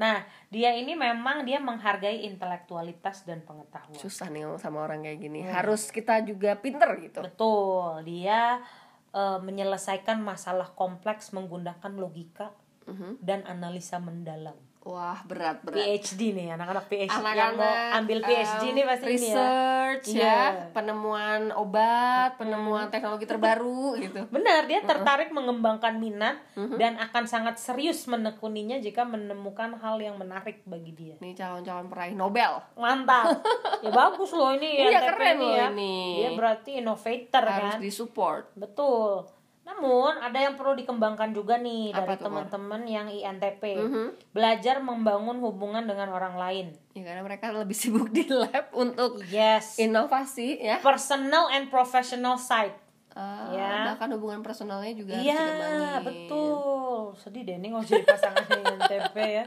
[0.00, 4.00] Nah, dia ini memang dia menghargai intelektualitas dan pengetahuan.
[4.00, 5.24] Susah nih sama orang kayak Hmm.
[5.28, 5.40] gini.
[5.44, 7.20] Harus kita juga pinter gitu.
[7.20, 8.64] Betul, dia
[9.10, 12.54] eh, menyelesaikan masalah kompleks menggunakan logika
[12.86, 13.18] Mhm.
[13.18, 14.54] dan analisa mendalam.
[14.80, 15.76] Wah berat berat.
[15.76, 19.20] PhD nih, anak-anak PhD yang mau ambil PhD em, nih pasti ini ya.
[19.28, 20.40] research ya, Iya.
[20.72, 24.24] penemuan obat, penemuan teknologi terbaru gitu.
[24.26, 26.40] Benar, dia tertarik mengembangkan minat
[26.80, 31.14] dan akan sangat serius menekuninya jika menemukan hal yang menarik bagi dia.
[31.18, 32.64] Nih calon-calon peraih Nobel.
[32.74, 33.36] Mantap.
[33.84, 35.68] ya bagus loh ini Iya, INTP keren nih loh ya.
[35.70, 35.94] ini.
[36.16, 37.78] Dia berarti innovator Harus kan.
[37.78, 38.44] disupport.
[38.54, 39.28] Betul.
[39.70, 43.62] Namun ada yang perlu dikembangkan juga nih Apa dari teman-teman yang INTP.
[43.78, 44.34] Mhm.
[44.34, 46.66] Belajar membangun hubungan dengan orang lain.
[46.90, 49.78] Ya karena mereka lebih sibuk di lab untuk Yes.
[49.78, 50.82] inovasi ya.
[50.82, 52.74] Personal and professional side.
[53.10, 53.72] Ah, Ya.
[53.88, 55.46] bahkan hubungan personalnya juga harus Iya,
[56.00, 57.14] betul.
[57.16, 59.44] Sedih deh nih kalau jadi pasangan INTP ya.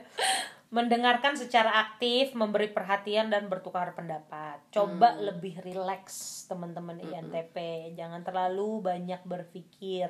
[0.73, 4.57] Mendengarkan secara aktif, memberi perhatian dan bertukar pendapat.
[4.73, 5.29] Coba Hmm.
[5.29, 7.55] lebih rileks teman-teman INTP.
[7.93, 10.09] Jangan terlalu banyak berpikir.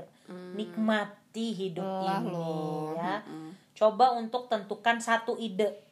[0.55, 1.99] Nikmati hidup Hmm.
[1.99, 2.95] Lelah ini loh.
[2.95, 3.16] ya.
[3.22, 3.49] Mm-mm.
[3.76, 5.84] Coba untuk tentukan satu ide,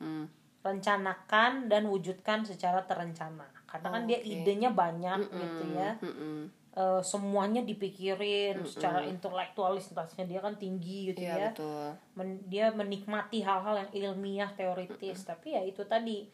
[0.00, 0.24] Hmm.
[0.58, 3.44] rencanakan dan wujudkan secara terencana.
[3.66, 4.26] Karena kan dia Oke.
[4.26, 6.00] idenya banyak gitu ya.
[6.00, 6.48] Mm-mm.
[6.78, 11.84] Eh, semuanya dipikirin secara intelektualitasnya dia kan tinggi gitu Iya ya betul.
[12.14, 16.30] Men- dia menikmati hal-hal yang ilmiah teoritis tapi ya itu tadi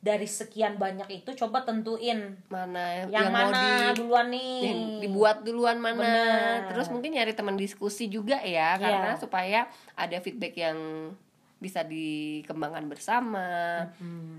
[0.00, 4.80] dari sekian banyak itu coba tentuin Mana yang, yang, mau mana di duluan nih yang
[5.04, 6.00] dibuat duluan mana.
[6.00, 6.72] Bener.
[6.72, 8.80] Terus mungkin nyari teman diskusi juga ya Iya.
[8.80, 11.12] karena supaya ada feedback yang
[11.58, 13.82] bisa dikembangkan bersama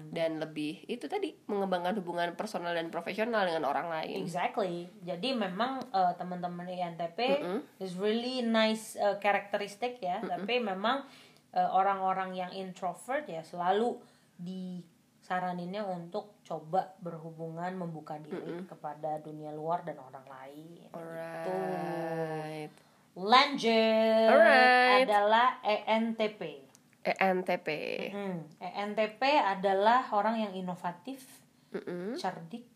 [0.08, 4.24] dan lebih itu tadi mengembangkan hubungan personal dan profesional dengan orang lain.
[4.24, 4.88] Exactly.
[5.04, 7.60] Jadi memang eh, teman-teman INTP Mm-mm.
[7.84, 10.24] is really nice eh, karakteristik ya.
[10.24, 11.04] Tapi memang
[11.52, 14.00] eh, orang-orang yang introvert ya selalu
[14.40, 20.88] disaraninnya untuk coba berhubungan membuka diri kepada dunia luar dan orang lain.
[20.96, 22.72] Alright.
[23.20, 25.04] Lanjut Alright.
[25.04, 26.69] adalah ENTP.
[27.02, 27.68] ENTP.
[28.12, 31.24] Hmm, ENTP adalah orang yang inovatif,
[31.72, 32.20] Mm-mm.
[32.20, 32.68] cerdik,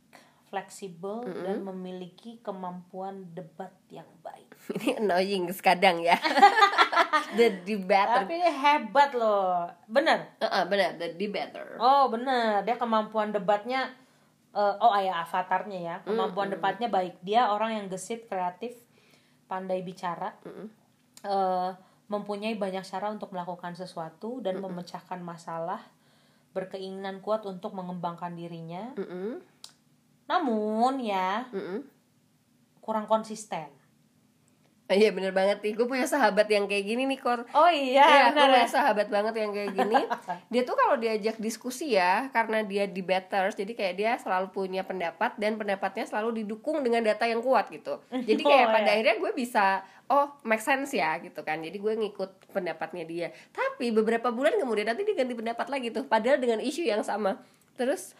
[0.47, 4.47] fleksibel dan memiliki kemampuan debat yang baik.
[4.79, 6.15] Ini annoying kadang ya.
[7.37, 8.23] the debater.
[8.23, 9.67] Tapi hebat loh.
[9.89, 10.29] Bener.
[10.39, 11.75] Heeh, benar, the debater.
[11.81, 12.61] Oh bener.
[12.63, 13.91] Dia kemampuan debatnya.
[14.53, 15.95] eh, oh ayah avatarnya ya.
[16.05, 17.17] Kemampuan debatnya baik.
[17.25, 18.77] Dia orang yang gesit, kreatif,
[19.49, 20.37] pandai bicara.
[21.25, 21.69] eh,
[22.05, 25.81] mempunyai banyak cara untuk melakukan sesuatu dan memecahkan masalah.
[26.51, 28.93] Berkeinginan kuat untuk mengembangkan dirinya.
[28.93, 29.41] Mm-mm.
[30.23, 31.81] Namun ya Mm-mm.
[32.79, 33.71] kurang konsisten.
[34.85, 38.19] Iya bener banget nih, gue punya sahabat yang kayak gini nih Kor Oh iya, Iya,
[38.29, 38.69] gue bener punya ya.
[38.69, 40.01] sahabat banget yang kayak gini
[40.53, 45.33] Dia tuh kalau diajak diskusi ya Karena dia debaters Jadi kayak dia selalu punya pendapat
[45.33, 48.93] Dan pendapatnya selalu didukung dengan data yang kuat gitu Jadi kayak Oh, pada iya.
[48.93, 49.65] akhirnya gue bisa
[50.11, 51.63] Oh make sense ya gitu kan.
[51.63, 53.27] Jadi gue ngikut pendapatnya dia.
[53.55, 57.39] Tapi beberapa bulan kemudian nanti dia ganti pendapat lagi tuh Padahal dengan isu yang sama.
[57.79, 58.11] Terus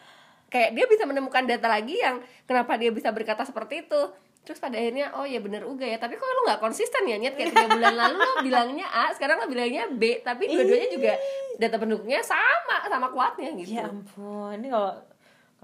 [0.48, 4.02] kayak dia bisa menemukan data lagi yang Kenapa dia bisa berkata seperti itu.
[4.44, 6.00] Terus pada akhirnya oh ya bener juga ya.
[6.00, 9.40] Tapi kok lu gak konsisten ya Nyet Kayak tiga bulan lalu lo bilangnya A Sekarang
[9.40, 10.24] lo bilangnya B.
[10.24, 11.12] Tapi dua-duanya juga
[11.60, 13.76] data pendukungnya sama Sama kuatnya gitu.
[13.76, 15.13] Ya ampun, ini kalau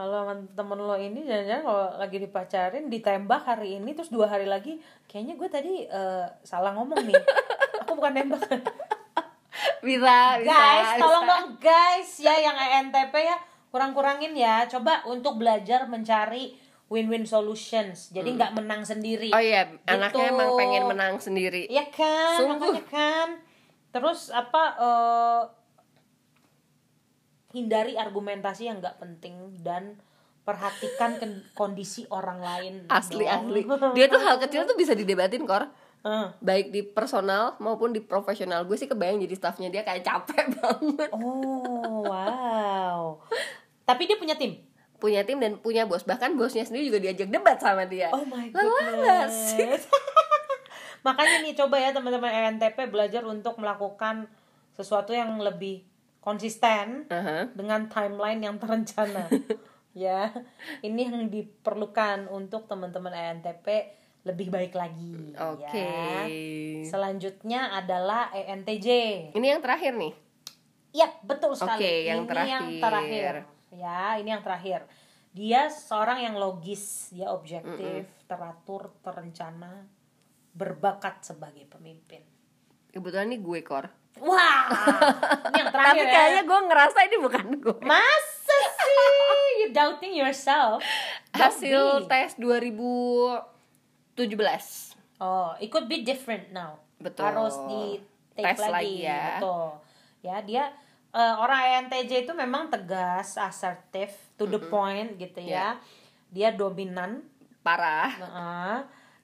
[0.01, 4.45] kalau sama temen lo ini jangan-jangan kalau lagi dipacarin ditembak hari ini terus dua hari
[4.45, 7.21] lagi kayaknya gue tadi eh, salah ngomong nih
[7.81, 8.41] aku bukan nembak
[9.81, 10.99] Bisa, bisa guys bisa.
[10.99, 13.37] tolong dong guys ya yang ENTP ya
[13.69, 16.57] kurang-kurangin ya coba untuk belajar mencari
[16.89, 20.33] win-win solutions jadi nggak menang sendiri Oh iya Anaknya Gitu.
[20.33, 22.73] emang pengen menang sendiri Iya kan, Sungguh.
[22.73, 23.29] makanya kan.
[23.91, 25.41] Terus apa eh,
[27.51, 29.99] hindari argumentasi yang nggak penting dan
[30.43, 31.21] perhatikan
[31.53, 32.75] kondisi orang lain.
[32.89, 33.53] Asli dong.
[33.53, 33.61] asli
[33.97, 35.69] Dia tuh hal kecil tuh bisa didebatin Kor
[36.01, 36.27] Eh.
[36.41, 41.13] Baik di personal maupun di profesional Gue sih kebayang jadi staffnya dia kayak capek banget
[41.13, 43.21] Oh, wow.
[43.85, 44.65] Tapi dia punya tim.
[44.97, 48.49] Punya tim dan punya bos Bahkan bosnya sendiri juga diajak debat sama dia Oh my
[48.49, 49.77] nggak sih?
[51.07, 54.25] Makanya nih coba ya teman-teman ENTP belajar untuk melakukan
[54.73, 55.85] sesuatu yang lebih
[56.21, 57.49] konsisten Aha.
[57.57, 59.27] dengan timeline yang terencana.
[59.97, 60.31] ya,
[60.85, 65.33] ini yang diperlukan untuk teman-teman ENTP lebih baik lagi.
[65.37, 66.29] Oke Ya.
[66.85, 68.89] Selanjutnya adalah ENTJ.
[69.33, 70.13] Ini yang terakhir nih
[70.91, 71.87] Yap, betul sekali.
[71.87, 72.83] Oke, yang ini yang terakhir.
[72.83, 73.35] terakhir.
[73.71, 74.81] Ya, ini yang terakhir.
[75.31, 79.87] Dia seorang yang logis, dia objektif, teratur, terencana,
[80.51, 82.27] berbakat sebagai pemimpin.
[82.91, 83.87] Kebetulan nih gue Kor
[84.21, 84.69] Wah,
[85.49, 86.13] ini yang terakhir Tapi ya.
[86.13, 88.99] kayaknya gue ngerasa ini bukan gue Masa sih?
[89.59, 90.85] You doubting yourself?
[91.33, 92.09] Don't Hasil be.
[92.09, 93.41] tes 2017
[95.21, 96.81] Oh, it could be different now.
[96.97, 97.29] Betul.
[97.29, 98.01] Harus di
[98.33, 99.37] take Tes lagi lagi, ya.
[99.37, 99.65] Betul.
[100.21, 100.65] Ya, dia
[101.13, 105.77] eh, orang ENTJ itu memang tegas, asertif, to the point gitu ya.
[106.29, 107.21] Dia dominan,
[107.61, 108.77] Parah Heeh.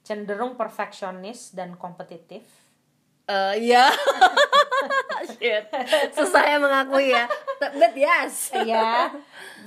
[0.03, 2.45] cenderung perfeksionis dan kompetitif.
[3.27, 3.91] Eh Iya.
[5.37, 5.67] Shit.
[6.15, 7.27] Susah ya mengakui ya.
[7.59, 8.55] But yes.
[8.55, 9.11] Ya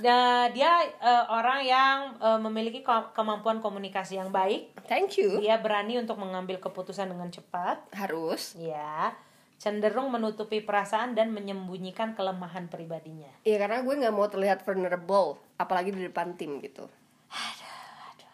[0.00, 4.72] Da- dia eh, orang yang eh, memiliki ko- kemampuan komunikasi yang baik.
[4.88, 5.44] Thank you.
[5.44, 7.84] Dia berani untuk mengambil keputusan dengan cepat.
[7.92, 8.56] Harus.
[8.56, 9.12] Ya
[9.60, 13.28] cenderung menutupi perasaan dan menyembunyikan kelemahan pribadinya.
[13.44, 16.88] Iya karena gue gak mau terlihat vulnerable Apalagi di depan tim gitu.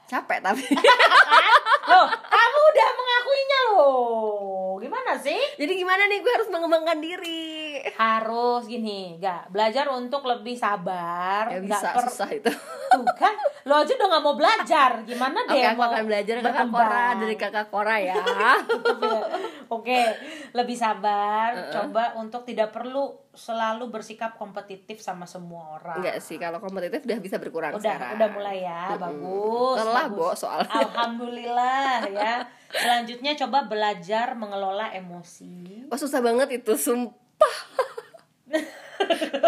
[0.06, 0.62] Capek tapi.
[1.90, 5.38] Loh kamu udah mengakuinya loh gimana sih?
[5.56, 6.18] Jadi gimana nih?
[6.20, 7.80] Gue harus mengembangkan diri.
[7.94, 9.16] Harus gini.
[9.16, 11.48] Gak belajar untuk lebih sabar.
[11.50, 12.50] Ya bisa per- susah itu.
[12.92, 13.34] Tuh kan?
[13.66, 14.90] Lo aja udah nggak mau belajar.
[15.02, 16.66] Gimana deh aku akan belajar kakak?
[16.70, 18.14] Kora Dari kakak Kora ya.
[19.76, 19.98] Oke,
[20.54, 21.72] lebih sabar.
[21.72, 26.00] Coba untuk tidak perlu selalu bersikap kompetitif sama semua orang.
[26.00, 29.76] Enggak sih kalau kompetitif udah bisa berkurang Udah, sekarang udah mulai ya, bagus.
[29.82, 30.06] Lelah.
[30.12, 30.72] Bo, soalnya.
[30.86, 32.34] Alhamdulillah ya.
[32.70, 35.86] Selanjutnya coba belajar mengelola emosi.
[35.90, 37.56] Oh susah banget itu sumpah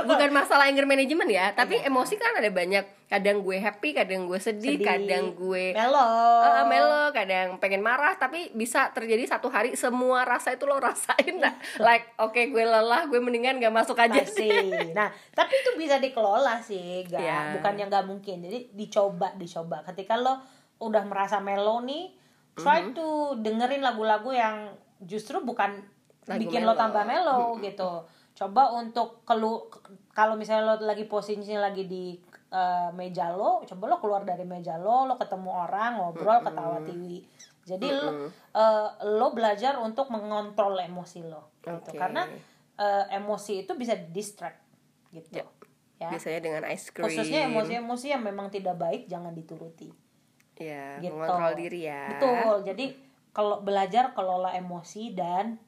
[0.05, 4.37] Bukan masalah anger management ya Tapi emosi kan ada banyak Kadang gue happy, kadang gue
[4.37, 4.85] sedih, Sedih.
[4.85, 6.09] Kadang gue Melo.
[6.43, 11.37] eh, melo, kadang pengen marah Tapi bisa terjadi satu hari Semua rasa itu lo rasain
[11.37, 14.93] lah Like oke gue lelah, gue mendingan gak masuk aja sih Pasti.
[14.99, 17.55] Nah, tapi itu bisa dikelola sih, gak, Ya.
[17.55, 18.41] bukan yang nggak mungkin.
[18.41, 19.83] Jadi dicoba, dicoba.
[19.83, 20.41] Ketika lo
[20.79, 22.13] udah merasa melo nih,
[22.55, 25.81] try to dengerin lagu-lagu yang justru bukan
[26.27, 26.73] Lagu bikin melo.
[26.73, 28.05] lo tambah melo gitu.
[28.39, 29.67] Coba untuk kelu
[30.15, 32.15] kalau misalnya lo lagi posisinya lagi di
[32.55, 37.27] eh, meja lo coba lo keluar dari meja lo lo ketemu orang ngobrol ketawa tiwi
[37.67, 41.77] jadi lo eh, lo belajar untuk mengontrol emosi lo gitu.
[41.93, 41.99] Oke.
[41.99, 42.25] karena
[42.79, 44.65] eh, emosi itu bisa distract
[45.13, 45.45] gitu.
[45.99, 46.15] Ya.
[46.15, 47.11] Biasanya dengan ice cream.
[47.11, 49.91] Khususnya emosi-emosi yang memang tidak baik jangan dituruti.
[50.55, 51.19] Ya gitu.
[51.19, 52.07] mengontrol diri ya.
[52.15, 52.63] Betul.
[52.63, 52.87] Jadi
[53.35, 55.59] kalau belajar kelola emosi dan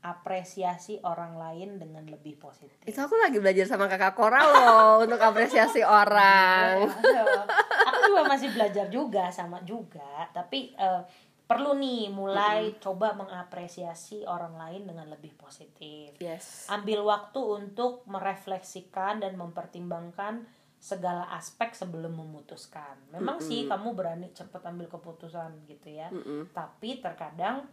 [0.00, 2.80] apresiasi orang lain dengan lebih positif.
[2.88, 6.88] Itu aku lagi belajar sama kakak Cora loh untuk apresiasi orang.
[6.88, 7.44] Aduh,
[7.84, 10.32] aku juga masih belajar juga sama juga.
[10.32, 11.02] Tapi eh,
[11.44, 16.16] perlu nih mulai coba mengapresiasi orang lain dengan lebih positif.
[16.16, 16.64] Yes.
[16.72, 20.48] Ambil waktu untuk merefleksikan dan mempertimbangkan
[20.80, 22.96] segala aspek sebelum memutuskan.
[23.12, 26.08] Memang sih kamu berani cepat ambil keputusan gitu ya.
[26.56, 27.68] Tapi terkadang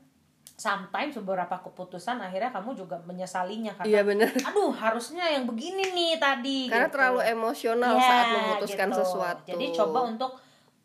[0.58, 6.18] sometimes beberapa keputusan akhirnya kamu juga menyesalinya iya karena bener aduh harusnya yang begini nih
[6.18, 6.96] tadi karena gitu.
[6.98, 9.00] terlalu emosional Ya, saat memutuskan gitu.
[9.06, 10.32] sesuatu Jadi coba untuk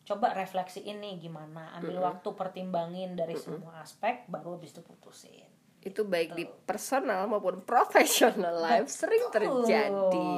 [0.02, 5.46] coba refleksi ini gimana, ambil waktu pertimbangin dari semua aspek baru habis itu putusin.
[5.82, 10.30] Itu baik di personal maupun professional life sering terjadi.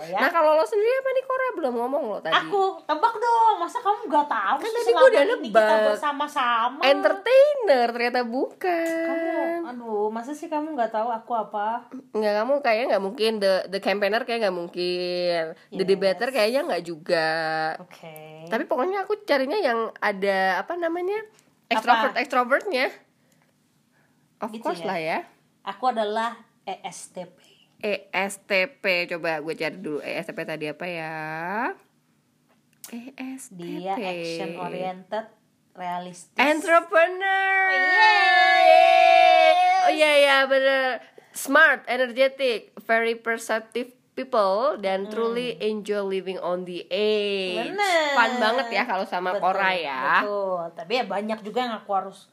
[0.00, 0.14] ya.
[0.16, 2.30] Nah kalau lo sendiri apa nih Korea belum ngomong lo tadi?
[2.32, 5.82] Aku tebak dong, masa kamu nggak tahu Kan tadi selama udah ini kita nebak.
[5.88, 6.80] bersama-sama.
[6.84, 8.86] Entertainer ternyata bukan.
[9.04, 11.90] Kamu, aduh, masa sih kamu nggak tahu aku apa?
[12.12, 15.88] Nggak kamu kayaknya nggak mungkin the the campaigner kayak nggak mungkin the Yes.
[15.88, 17.30] debater kayaknya nggak juga.
[17.76, 18.46] Oke.
[18.46, 21.18] Tapi pokoknya aku carinya yang ada apa namanya
[21.66, 22.86] extrovert extrovertnya.
[24.42, 24.88] Of Gitu course ya?
[24.90, 25.18] lah ya.
[25.62, 26.34] Aku adalah
[26.66, 27.38] ESTP.
[27.78, 31.14] ESTP coba gue cari dulu ESTP tadi apa ya?
[32.90, 33.58] ESTP.
[33.78, 35.26] Dia action oriented,
[35.72, 36.34] realistis.
[36.36, 37.62] Entrepreneur.
[39.82, 40.98] Oh iya iya bener.
[41.32, 47.72] Smart, energetic, very perceptive people dan truly enjoy living on the edge.
[47.72, 47.78] Hmm.
[47.78, 48.04] Bener.
[48.12, 50.02] Fun banget ya kalau sama Betul, Cora ya.
[50.20, 50.62] Betul.
[50.76, 52.28] Tapi ya banyak juga yang aku harus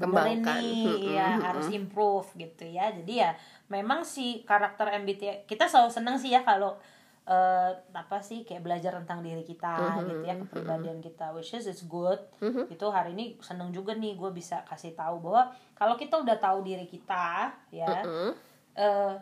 [0.00, 0.56] Kembangkan.
[0.56, 1.44] nih, Mm-mm, ya mm-mm.
[1.44, 2.88] harus improve gitu ya.
[2.90, 3.36] Jadi ya
[3.68, 6.80] memang si karakter MBTI kita selalu seneng sih ya kalau
[7.22, 11.68] eh, apa sih kayak belajar tentang diri kita Mm-hmm, gitu ya kepribadian kita which is
[11.68, 12.18] it's good
[12.66, 16.64] itu hari ini seneng juga nih gue bisa kasih tahu bahwa kalau kita udah tahu
[16.64, 18.32] diri kita ya Mm-mm.
[18.74, 19.14] eh,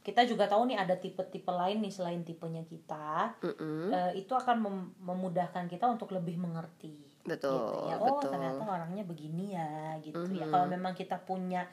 [0.00, 3.90] kita juga tahu nih ada tipe-tipe lain nih selain tipenya kita Mm-mm.
[3.90, 7.96] eh, itu akan mem- memudahkan kita untuk lebih mengerti Betul, gitu ya.
[8.00, 8.32] Oh betul.
[8.32, 10.46] ternyata orangnya begini ya gitu ya.
[10.48, 11.64] Kalau memang kita punya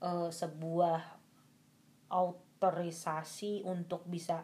[0.00, 1.00] eh, sebuah
[2.08, 4.40] autorisasi untuk bisa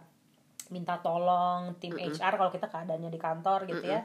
[0.73, 4.01] minta tolong tim HR kalau kita keadaannya di kantor gitu ya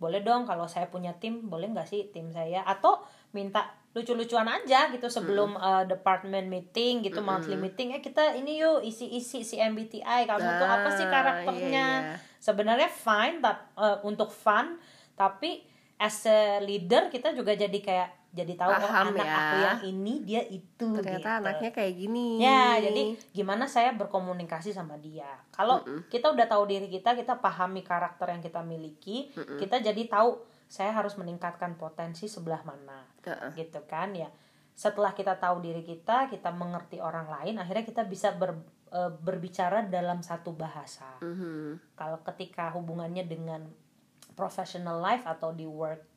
[0.00, 2.64] boleh dong kalau saya punya tim boleh nggak sih tim saya?
[2.64, 3.04] Atau
[3.36, 8.80] minta lucu-lucuan aja gitu sebelum eh, department meeting gitu monthly meeting eh kita ini yuk
[8.80, 11.68] isi-isi si MBTI kamu tuh apa sih Ah, karakternya?
[11.68, 12.16] iya, iya.
[12.40, 14.80] sebenarnya fine tap, eh, untuk fun
[15.18, 15.68] tapi
[16.00, 19.34] as a leader kita juga jadi kayak jadi tahu oh Paham anak ya.
[19.36, 21.38] aku yang ini dia itu Ternyata gitu.
[21.42, 22.38] anaknya kayak gini.
[22.38, 23.02] Ya, jadi
[23.34, 25.26] gimana saya berkomunikasi sama dia.
[25.50, 30.38] Kalau kita udah tahu diri kita, kita pahami karakter yang kita miliki, kita jadi tahu
[30.70, 33.02] saya harus meningkatkan potensi sebelah mana.
[33.26, 33.66] Heeh.
[33.66, 34.30] Gitu kan ya.
[34.78, 38.62] Setelah kita tahu diri kita, kita mengerti orang lain, akhirnya kita bisa ber-
[38.94, 41.18] eh, berbicara dalam satu bahasa.
[41.18, 41.98] Mhm.
[41.98, 43.66] Kalau ketika hubungannya dengan
[44.40, 46.08] professional life atau di workplace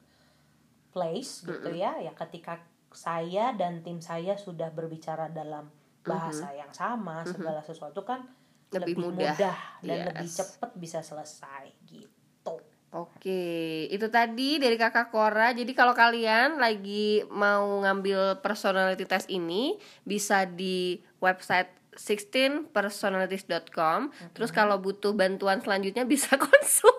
[1.43, 2.63] gitu ya, ya ketika
[2.93, 5.67] saya dan tim saya sudah berbicara dalam
[6.05, 8.23] bahasa yang sama, segala sesuatu kan
[8.71, 9.35] Lebih lebih, mudah.
[9.35, 10.07] mudah, dan Yes.
[10.09, 12.55] lebih cepat bisa selesai gitu.
[12.93, 13.41] Oke,
[13.89, 15.49] itu tadi dari kakak Cora.
[15.49, 24.09] Jadi kalau kalian lagi mau ngambil personality test ini, bisa di website 16personalities.com.
[24.33, 26.93] Terus kalau butuh bantuan selanjutnya bisa konsul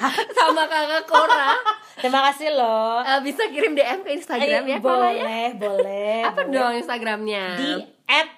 [0.36, 1.56] sama kakak Cora.
[1.96, 3.00] Terima kasih loh.
[3.00, 5.22] Eh, bisa kirim DM ke Instagram ya, Eh, Cora ya.
[5.22, 6.18] boleh, boleh.
[6.24, 6.52] Apa boleh.
[6.52, 7.44] dong Instagramnya?
[7.56, 7.72] di
[8.06, 8.28] at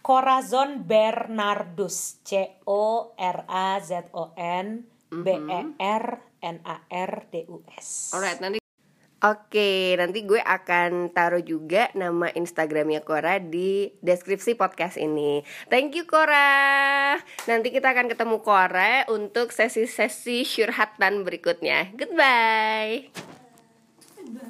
[0.00, 2.30] Corazon Bernardus C
[2.64, 6.04] O R A Z O N B E R
[6.40, 8.12] N A R D U S.
[8.12, 8.62] Alright, nanti
[9.26, 15.42] Oke, nanti gue akan taruh juga nama Instagramnya Cora di deskripsi podcast ini.
[15.66, 17.18] Thank you Cora.
[17.50, 21.90] Nanti kita akan ketemu Cora untuk sesi-sesi syurhatan berikutnya.
[21.98, 23.10] Goodbye.